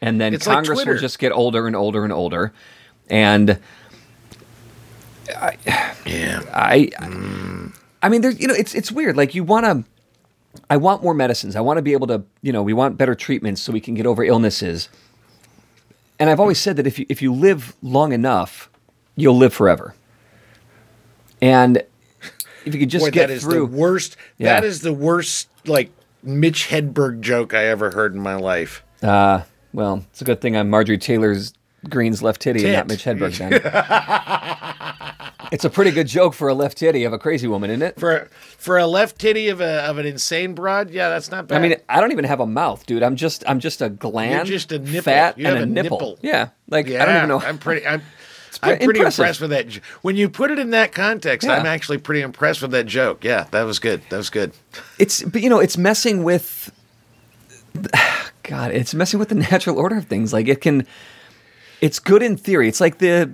[0.00, 2.52] and then It's like Congress will just get older and older and older,
[3.10, 3.58] and
[6.06, 6.42] Yeah.
[6.52, 6.90] I,
[8.02, 9.16] I mean, there's you know, it's it's weird.
[9.16, 9.84] Like you want to,
[10.70, 11.56] I want more medicines.
[11.56, 13.94] I want to be able to, you know, we want better treatments so we can
[13.94, 14.88] get over illnesses.
[16.18, 18.67] And I've always said that if you if you live long enough,
[19.18, 19.94] you'll live forever.
[21.42, 21.82] And
[22.64, 24.16] if you could just Boy, get that is through, the worst.
[24.38, 24.54] Yeah.
[24.54, 25.90] That is the worst, like
[26.22, 28.82] Mitch Hedberg joke I ever heard in my life.
[29.02, 29.42] uh,
[29.72, 31.52] well, it's a good thing I'm Marjorie Taylor's
[31.88, 33.36] Green's left titty and not Mitch Hedberg.
[33.38, 33.52] Then
[35.52, 38.00] it's a pretty good joke for a left titty of a crazy woman, isn't it?
[38.00, 41.58] For for a left titty of a of an insane broad, yeah, that's not bad.
[41.58, 43.02] I mean, I don't even have a mouth, dude.
[43.02, 45.02] I'm just I'm just a gland, You're just a nipple.
[45.02, 45.98] fat, You and have a a nipple.
[45.98, 46.18] nipple.
[46.22, 47.40] Yeah, like yeah, I don't even know.
[47.40, 47.86] I'm pretty.
[47.86, 48.02] I'm.
[48.62, 49.22] I'm pretty impressive.
[49.22, 49.74] impressed with that.
[50.02, 51.54] When you put it in that context, Yeah.
[51.54, 53.24] I'm actually pretty impressed with that joke.
[53.24, 54.02] Yeah, that was good.
[54.10, 54.52] That was good.
[54.98, 56.72] It's but you know it's messing with.
[58.42, 60.32] God, it's messing with the natural order of things.
[60.32, 60.86] Like it can,
[61.82, 62.66] it's good in theory.
[62.68, 63.30] It's like the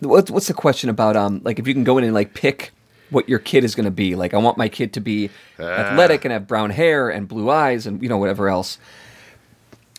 [0.00, 2.72] what's what's the question about um like if you can go in and like pick
[3.10, 4.14] what your kid is going to be.
[4.16, 7.86] Like I want my kid to be athletic and have brown hair and blue eyes
[7.86, 8.78] and you know whatever else.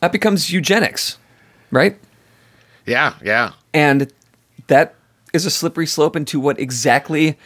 [0.01, 1.17] That becomes eugenics,
[1.71, 1.97] right?
[2.87, 3.51] Yeah, yeah.
[3.73, 4.11] And
[4.67, 4.95] that
[5.33, 7.37] is a slippery slope into what exactly,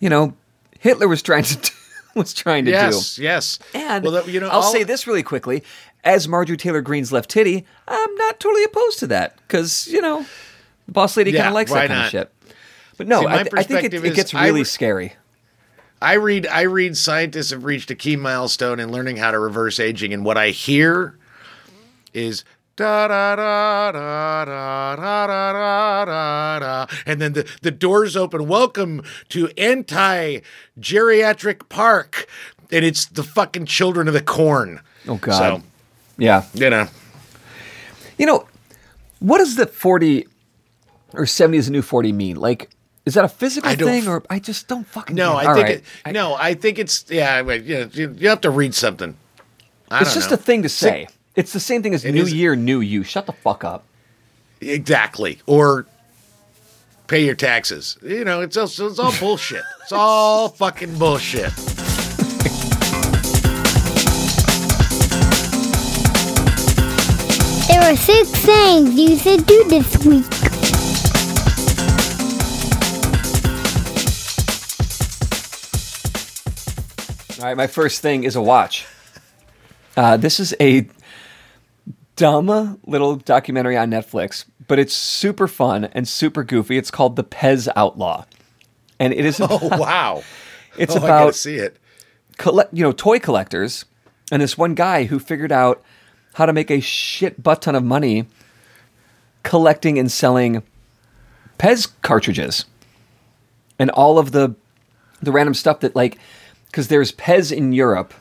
[0.00, 0.34] you know,
[0.80, 1.70] Hitler was trying to do,
[2.16, 3.22] was trying to Yes, do.
[3.22, 3.58] yes.
[3.74, 3.82] yes.
[3.84, 5.62] And well, that, you know, I'll all- say this really quickly:
[6.02, 10.24] as Marjorie Taylor Greene's left titty, I'm not totally opposed to that because you know,
[10.86, 12.32] the boss lady kind of likes that kind of shit.
[12.96, 15.12] But no, See, I, th- I think it, it gets really re- scary.
[16.02, 19.78] I read I read scientists have reached a key milestone in learning how to reverse
[19.78, 21.18] aging, and what I hear
[22.14, 22.44] is
[22.80, 28.16] da da da da da da da da da da, and then the the doors
[28.16, 28.48] open.
[28.48, 30.38] Welcome to anti
[30.80, 32.26] geriatric park,
[32.72, 34.80] and it's the fucking children of the corn.
[35.06, 35.62] Oh God, So
[36.16, 36.44] yeah.
[36.54, 36.88] you know,
[38.18, 38.46] You know,
[39.18, 40.26] what does the 40
[41.12, 42.36] or 70 is a new 40 mean?
[42.36, 42.70] Like,
[43.04, 45.66] is that a physical thing or I just don't fucking no, get I All think
[45.66, 45.76] right.
[45.76, 47.42] it, I- no, I think it's yeah.
[47.42, 49.16] wait, You, know, you, you have to read something.
[49.90, 50.34] I it's just know.
[50.34, 51.08] a thing to say.
[51.36, 53.02] It's the same thing as It New is- Year, New You.
[53.04, 53.84] Shut the fuck up.
[54.60, 55.40] Exactly.
[55.46, 55.86] Or
[57.06, 57.96] pay your taxes.
[58.02, 59.62] You know, it's all, it's all bullshit.
[59.82, 61.52] It's all fucking bullshit.
[67.68, 70.26] There are six things you should do this week.
[77.38, 78.84] All right, my first thing is a watch.
[79.96, 80.82] Uh, this is a
[82.20, 86.76] dumb little documentary on Netflix, but it's super fun and super goofy.
[86.76, 88.26] It's called The Pez Outlaw,
[88.98, 90.22] and it is Oh wow.
[90.76, 91.78] it's oh, about see it.
[92.36, 93.86] collect, you know, toy collectors,
[94.30, 95.82] and this one guy who figured out
[96.34, 98.26] how to make a shit butt ton of money
[99.42, 100.62] collecting and selling
[101.58, 102.66] Pez cartridges,
[103.78, 104.54] and all of the
[105.22, 106.18] the random stuff that like
[106.66, 108.12] because there's Pez in Europe,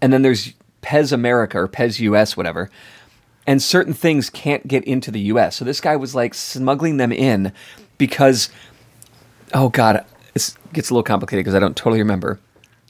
[0.00, 0.52] and then there's
[0.82, 2.70] Pez America or Pez US, whatever.
[3.46, 5.56] And certain things can't get into the US.
[5.56, 7.52] So this guy was like smuggling them in
[7.96, 8.50] because
[9.54, 10.04] oh god,
[10.34, 12.38] it gets a little complicated because I don't totally remember.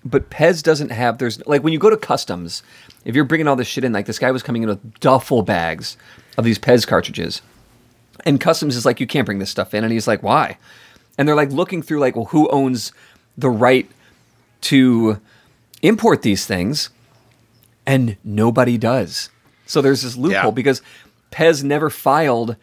[0.05, 2.63] But Pez doesn't have there's like when you go to customs,
[3.05, 5.43] if you're bringing all this shit in, like this guy was coming in with duffel
[5.43, 5.97] bags
[6.37, 7.43] of these Pez cartridges,
[8.25, 10.59] and customs is like you can't bring this stuff in, and he's like why?
[11.17, 12.93] And they're like looking through like well who owns
[13.37, 13.91] the right
[14.63, 15.21] to
[15.83, 16.91] import these things,
[17.89, 19.31] and nobody does.
[19.67, 20.51] So there's this loophole Yeah.
[20.53, 20.81] because
[21.33, 22.55] Pez never filed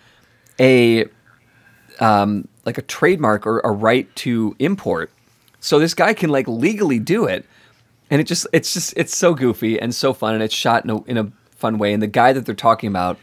[0.59, 1.05] a
[1.99, 5.11] um, like a trademark or a right to import.
[5.59, 7.45] So this guy can like legally do it,
[8.09, 10.89] and it just it's just it's so goofy and so fun, and it's shot in
[10.91, 11.93] a in a fun way.
[11.93, 13.17] And the guy that they're talking about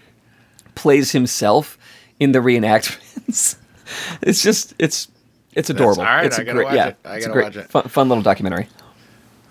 [0.75, 1.79] plays himself
[2.19, 3.57] in the reenactments.
[4.23, 5.09] it's just it's
[5.53, 6.03] it's adorable.
[6.03, 6.97] all right, It's I a gotta great, watch yeah, it.
[7.05, 7.69] I it's a great, watch it.
[7.71, 8.69] Fun, fun little documentary.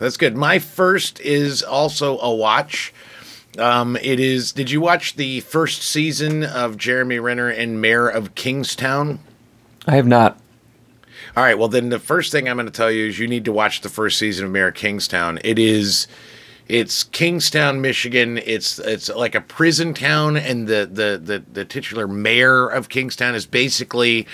[0.01, 0.35] That's good.
[0.35, 2.91] My first is also a watch.
[3.59, 4.51] Um, it is.
[4.51, 9.19] Did you watch the first season of Jeremy Renner and Mayor of Kingstown?
[9.85, 10.39] I have not.
[11.37, 11.55] All right.
[11.55, 13.81] Well, then the first thing I'm going to tell you is you need to watch
[13.81, 15.37] the first season of Mayor of Kingstown.
[15.43, 16.07] It is.
[16.67, 18.39] It's Kingstown, Michigan.
[18.39, 23.35] It's it's like a prison town, and the the the, the titular mayor of Kingstown
[23.35, 24.25] is basically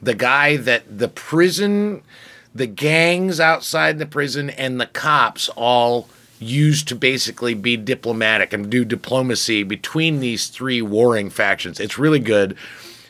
[0.00, 2.04] the guy that the prison,
[2.54, 8.70] the gangs outside the prison, and the cops all used to basically be diplomatic and
[8.70, 11.80] do diplomacy between these three warring factions.
[11.80, 12.56] It's really good.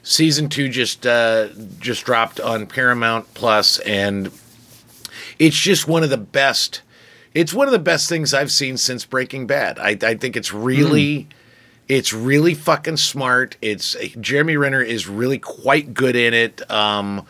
[0.03, 4.31] Season two just uh, just dropped on Paramount Plus, and
[5.39, 6.83] it's just one of the best.
[7.33, 9.79] It's one of the best things I've seen since Breaking Bad.
[9.79, 11.27] I, I think it's really,
[11.89, 13.57] it's really fucking smart.
[13.61, 16.71] It's Jeremy Renner is really quite good in it.
[16.71, 17.27] Um,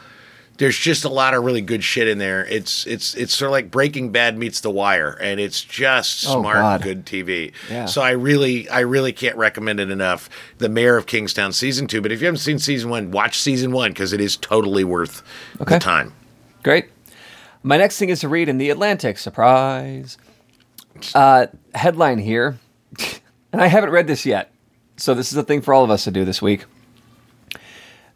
[0.59, 2.47] there's just a lot of really good shit in there.
[2.47, 6.41] It's it's it's sort of like Breaking Bad meets The Wire, and it's just Oh,
[6.41, 6.83] smart, God.
[6.83, 7.53] good TV.
[7.71, 7.87] Yeah.
[7.87, 10.31] So I really I really can't recommend it enough.
[10.59, 13.73] The Mayor of Kingstown season two, but if you haven't seen season one, watch season
[13.73, 15.23] one because it is totally worth
[15.61, 15.75] Okay.
[15.75, 16.13] the time.
[16.63, 16.87] Great.
[17.63, 19.19] My next thing is to read in the Atlantic.
[19.19, 20.19] Surprise.
[21.15, 22.59] Uh, headline here,
[23.53, 24.53] and I haven't read this yet,
[24.97, 26.65] so this is a thing for all of us to do this week.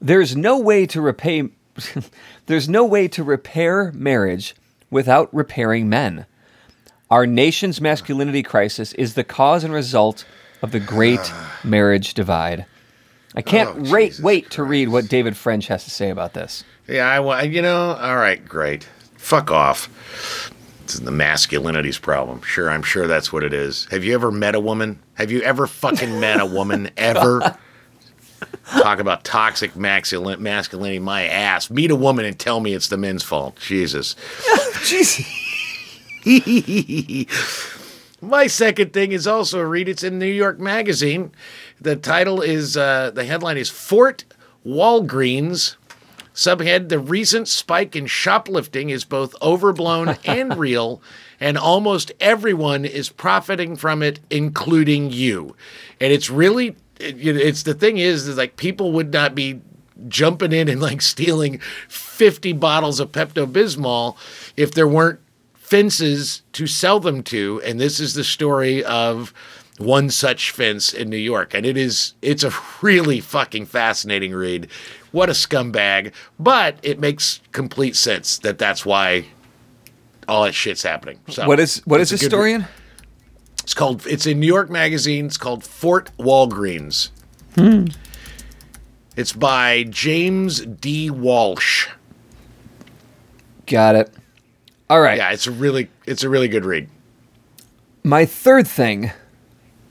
[0.00, 1.48] There's no way to repay.
[2.46, 4.54] there's no way to repair marriage
[4.90, 6.26] without repairing men.
[7.10, 10.24] Our nation's masculinity crisis is the cause and result
[10.62, 11.32] of the great
[11.64, 12.66] marriage divide.
[13.34, 16.34] I can't Oh, wait, Jesus wait to read what David French has to say about
[16.34, 16.64] this.
[16.88, 18.88] Yeah, I you know, all right, great.
[19.16, 20.52] Fuck off.
[20.84, 22.40] It's the masculinity's problem.
[22.40, 23.86] Sure, I'm sure that's what it is.
[23.90, 24.98] Have you ever met a woman?
[25.14, 27.58] Have you ever fucking met a woman ever?
[28.70, 31.70] Talk about toxic masculinity, my ass.
[31.70, 33.56] Meet a woman and tell me it's the men's fault.
[33.56, 34.14] Jesus.
[34.84, 35.24] Jeez.
[38.20, 39.88] My second thing is also a read.
[39.88, 41.30] It's in New York Magazine.
[41.80, 44.24] The title is uh, the headline is Fort
[44.66, 45.76] Walgreens.
[46.34, 51.00] Subhead: The recent spike in shoplifting is both overblown and real,
[51.38, 55.54] and almost everyone is profiting from it, including you.
[56.00, 59.34] And it's really, it, you know, it's the thing is, is like people would not
[59.34, 59.60] be
[60.06, 64.16] jumping in and like stealing 50 bottles of Pepto Bismol
[64.56, 65.20] if there weren't
[65.54, 69.34] fences to sell them to and this is the story of
[69.78, 74.68] one such fence in New York and it is it's a really fucking fascinating read.
[75.12, 76.12] What a scumbag.
[76.38, 79.26] But it makes complete sense that that's why
[80.26, 81.18] all that shit's happening.
[81.28, 82.66] So What is what is a good story re- in?
[83.68, 87.10] It's called it's in New York Magazine it's called Fort Walgreens
[89.14, 91.86] it's by James D Walsh
[93.66, 94.14] Got it.
[94.88, 95.18] All right.
[95.18, 96.88] yeah it's a really it's a really good read
[98.02, 99.10] My third thing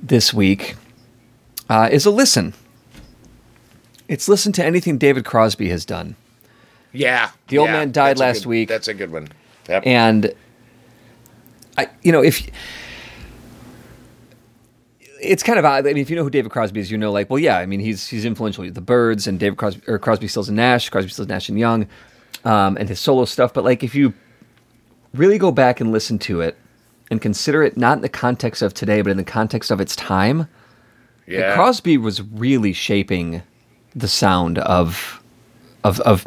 [0.01, 0.75] this week
[1.69, 2.55] uh, is a listen.
[4.07, 6.15] It's listen to anything David Crosby has done.
[6.93, 7.30] Yeah.
[7.49, 8.69] The old yeah, man died last good- week.
[8.69, 9.28] That's a good one.
[9.69, 9.84] Yep.
[9.86, 10.34] And
[11.78, 12.49] I, you know, if
[15.28, 15.86] it's kind of odd.
[15.86, 17.65] I mean, if you know who David Crosby is, you know, like, well, yeah, I
[17.65, 18.69] mean, he's he's influential.
[18.69, 21.88] The Byrds and David Crosby or Crosby, Stills and Nash, Crosby, Stills, Nash and Young,
[22.45, 23.53] um, and his solo stuff.
[23.53, 24.13] But like, if you
[25.13, 26.57] really go back and listen to it
[27.09, 29.95] and consider it not in the context of today, but in the context of its
[29.95, 30.47] time,
[31.28, 31.55] yeah.
[31.55, 33.41] Crosby was really shaping
[33.95, 35.21] the sound of
[35.84, 36.25] of of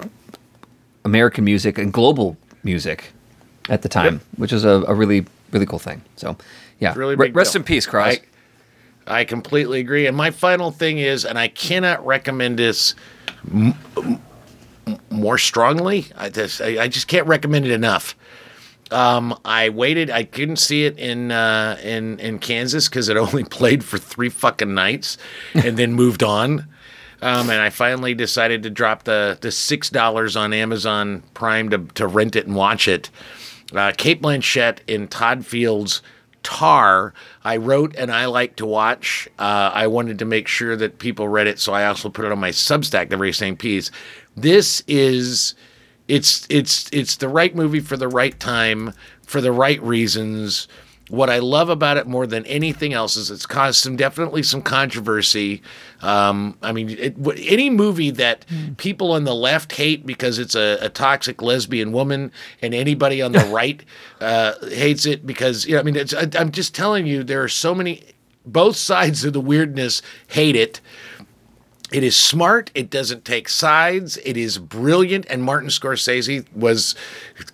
[1.04, 3.12] American music and global music
[3.68, 4.22] at the time, Yep.
[4.36, 6.02] which is a, a really really cool thing.
[6.16, 6.36] So,
[6.78, 7.60] yeah, really Re- rest deal.
[7.60, 8.18] in peace, Cross.
[9.10, 10.06] I, completely agree.
[10.06, 12.94] And my final thing is, and I cannot recommend this
[13.52, 14.20] m- m-
[15.10, 16.06] more strongly.
[16.16, 18.16] I just, I, I just can't recommend it enough.
[18.90, 20.10] Um, I waited.
[20.10, 24.28] I couldn't see it in uh, in in Kansas because it only played for three
[24.28, 25.16] fucking nights,
[25.54, 26.66] and then moved on.
[27.22, 31.78] Um, and I finally decided to drop the the six dollars on Amazon Prime to
[31.94, 33.10] to rent it and watch it.
[33.72, 36.02] Uh, Cate Blanchett in Todd Field's
[36.42, 37.12] Tár.
[37.44, 39.28] I wrote and I like to watch.
[39.38, 42.32] Uh, I wanted to make sure that people read it, so I also put it
[42.32, 43.90] on my Substack, the very same piece.
[44.36, 45.54] This is
[46.08, 50.66] it's it's it's the right movie for the right time for the right reasons.
[51.10, 54.62] What I love about it more than anything else is it's caused some definitely some
[54.62, 55.60] controversy.
[56.02, 57.16] Um, I mean, it,
[57.48, 58.46] any movie that
[58.76, 62.30] people on the left hate because it's a, a toxic lesbian woman,
[62.62, 63.84] and anybody on the right
[64.20, 65.80] uh, hates it because you know.
[65.80, 68.04] I mean, it's, I, I'm just telling you, there are so many.
[68.46, 70.80] Both sides of the weirdness hate it.
[71.92, 72.70] It is smart.
[72.74, 74.16] It doesn't take sides.
[74.18, 75.26] It is brilliant.
[75.28, 76.94] And Martin Scorsese was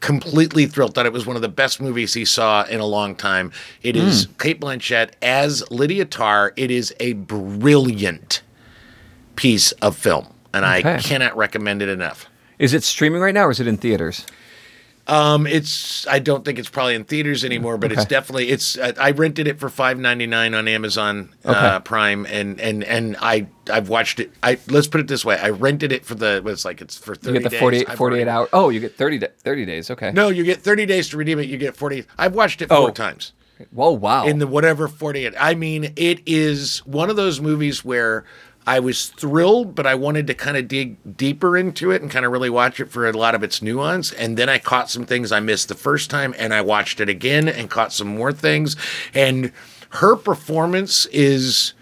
[0.01, 0.95] completely thrilled.
[0.95, 3.53] Thought it was one of the best movies he saw in a long time.
[3.83, 4.03] It hmm.
[4.03, 6.53] is Cate Blanchett as Lydia Tár.
[6.57, 8.43] It is a brilliant
[9.37, 12.27] piece of film, and I cannot recommend it enough.
[12.59, 14.27] is it streaming right now, or is it in theaters?
[15.09, 18.77] Um, it's I don't think it's probably in theaters anymore, but it's definitely it's.
[18.79, 23.17] I I rented it for five ninety nine on Amazon uh, Prime, and and and
[23.21, 24.33] I I've watched it.
[24.43, 27.15] I let's put it this way: I rented it for the it's like it's for
[27.15, 27.35] thirty.
[27.35, 27.61] You get the days.
[27.61, 28.49] 48, I've 48 already- hour.
[28.53, 29.91] Oh, you get 30, da- 30 days.
[29.91, 30.11] Okay.
[30.13, 31.49] No, you get thirty days to redeem it.
[31.49, 32.05] You get forty.
[32.19, 32.91] I've watched it four Oh.
[32.91, 33.33] times
[33.71, 34.27] Whoa, wow.
[34.27, 38.25] in the whatever 48 i mean it is one of those movies where
[38.67, 42.25] i was thrilled but i wanted to kind of dig deeper into it and kind
[42.27, 45.05] of really watch it for a lot of its nuance and then i caught some
[45.07, 48.33] things i missed the first time and i watched it again and caught some more
[48.33, 48.77] things
[49.15, 49.53] and
[49.91, 51.73] her performance is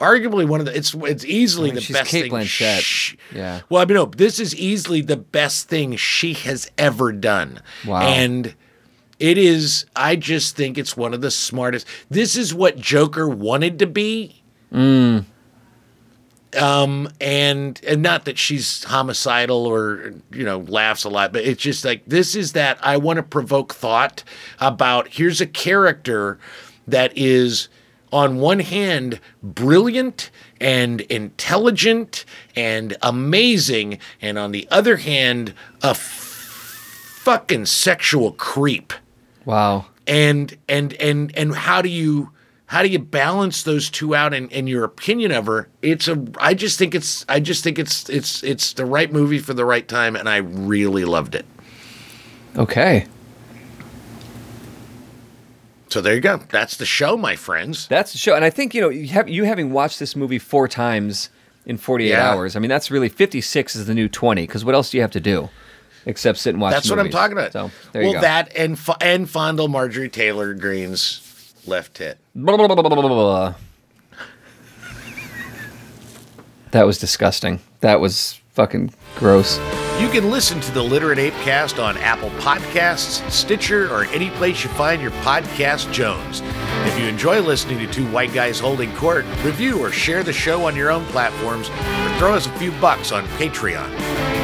[0.00, 2.80] arguably one of the it's it's easily I mean, the best Cate thing Blanchett.
[2.80, 3.60] sh- Yeah.
[3.68, 8.02] well i mean no this is easily the best thing she has ever done Wow.
[8.02, 8.54] and
[9.20, 9.86] it is.
[9.94, 11.86] I just think it's one of the smartest.
[12.10, 14.42] This is what Joker wanted to be.
[14.72, 15.24] Mm.
[16.56, 21.62] Um, and and not that she's homicidal or you know laughs a lot, but it's
[21.62, 24.24] just like this is that I want to provoke thought
[24.60, 25.08] about.
[25.08, 26.38] Here's a character
[26.86, 27.68] that is
[28.12, 30.30] on one hand brilliant
[30.60, 32.24] and intelligent
[32.54, 35.98] and amazing, and on the other hand a f-
[37.24, 38.92] fucking sexual creep
[39.44, 39.86] wow.
[40.06, 42.30] and and and and how do you
[42.74, 46.22] how do you balance those two out in, in your opinion of her it's a
[46.38, 49.64] i just think it's i just think it's it's it's the right movie for the
[49.64, 51.46] right time and i really loved it
[52.56, 53.06] Okay.
[55.88, 56.38] So there you go.
[56.50, 57.86] That's the show, my friends.
[57.88, 58.34] That's the show.
[58.34, 61.30] And I think, you know, you, have, you having watched this movie four times
[61.66, 62.30] in 48 Yeah.
[62.30, 65.02] hours, I mean, that's really 56 is the new 20, because what else do you
[65.02, 65.48] have to do
[66.06, 67.52] except sit and watch That's what I'm talking about.
[67.52, 68.20] So there well, you go.
[68.22, 71.23] that and f- and fondle Marjorie Taylor Greene's
[71.66, 72.18] left tit.
[72.34, 73.54] Blah, blah, blah, blah, blah, blah, blah.
[76.72, 77.60] That was disgusting.
[77.80, 79.58] That was fucking gross.
[80.00, 84.70] You can listen to the Literate ApeCast on Apple Podcasts, Stitcher, or any place you
[84.70, 86.42] find your podcast Jones.
[86.84, 90.66] If you enjoy listening to two white guys holding court, review or share the show
[90.66, 94.43] on your own platforms, or throw us a few bucks on Patreon.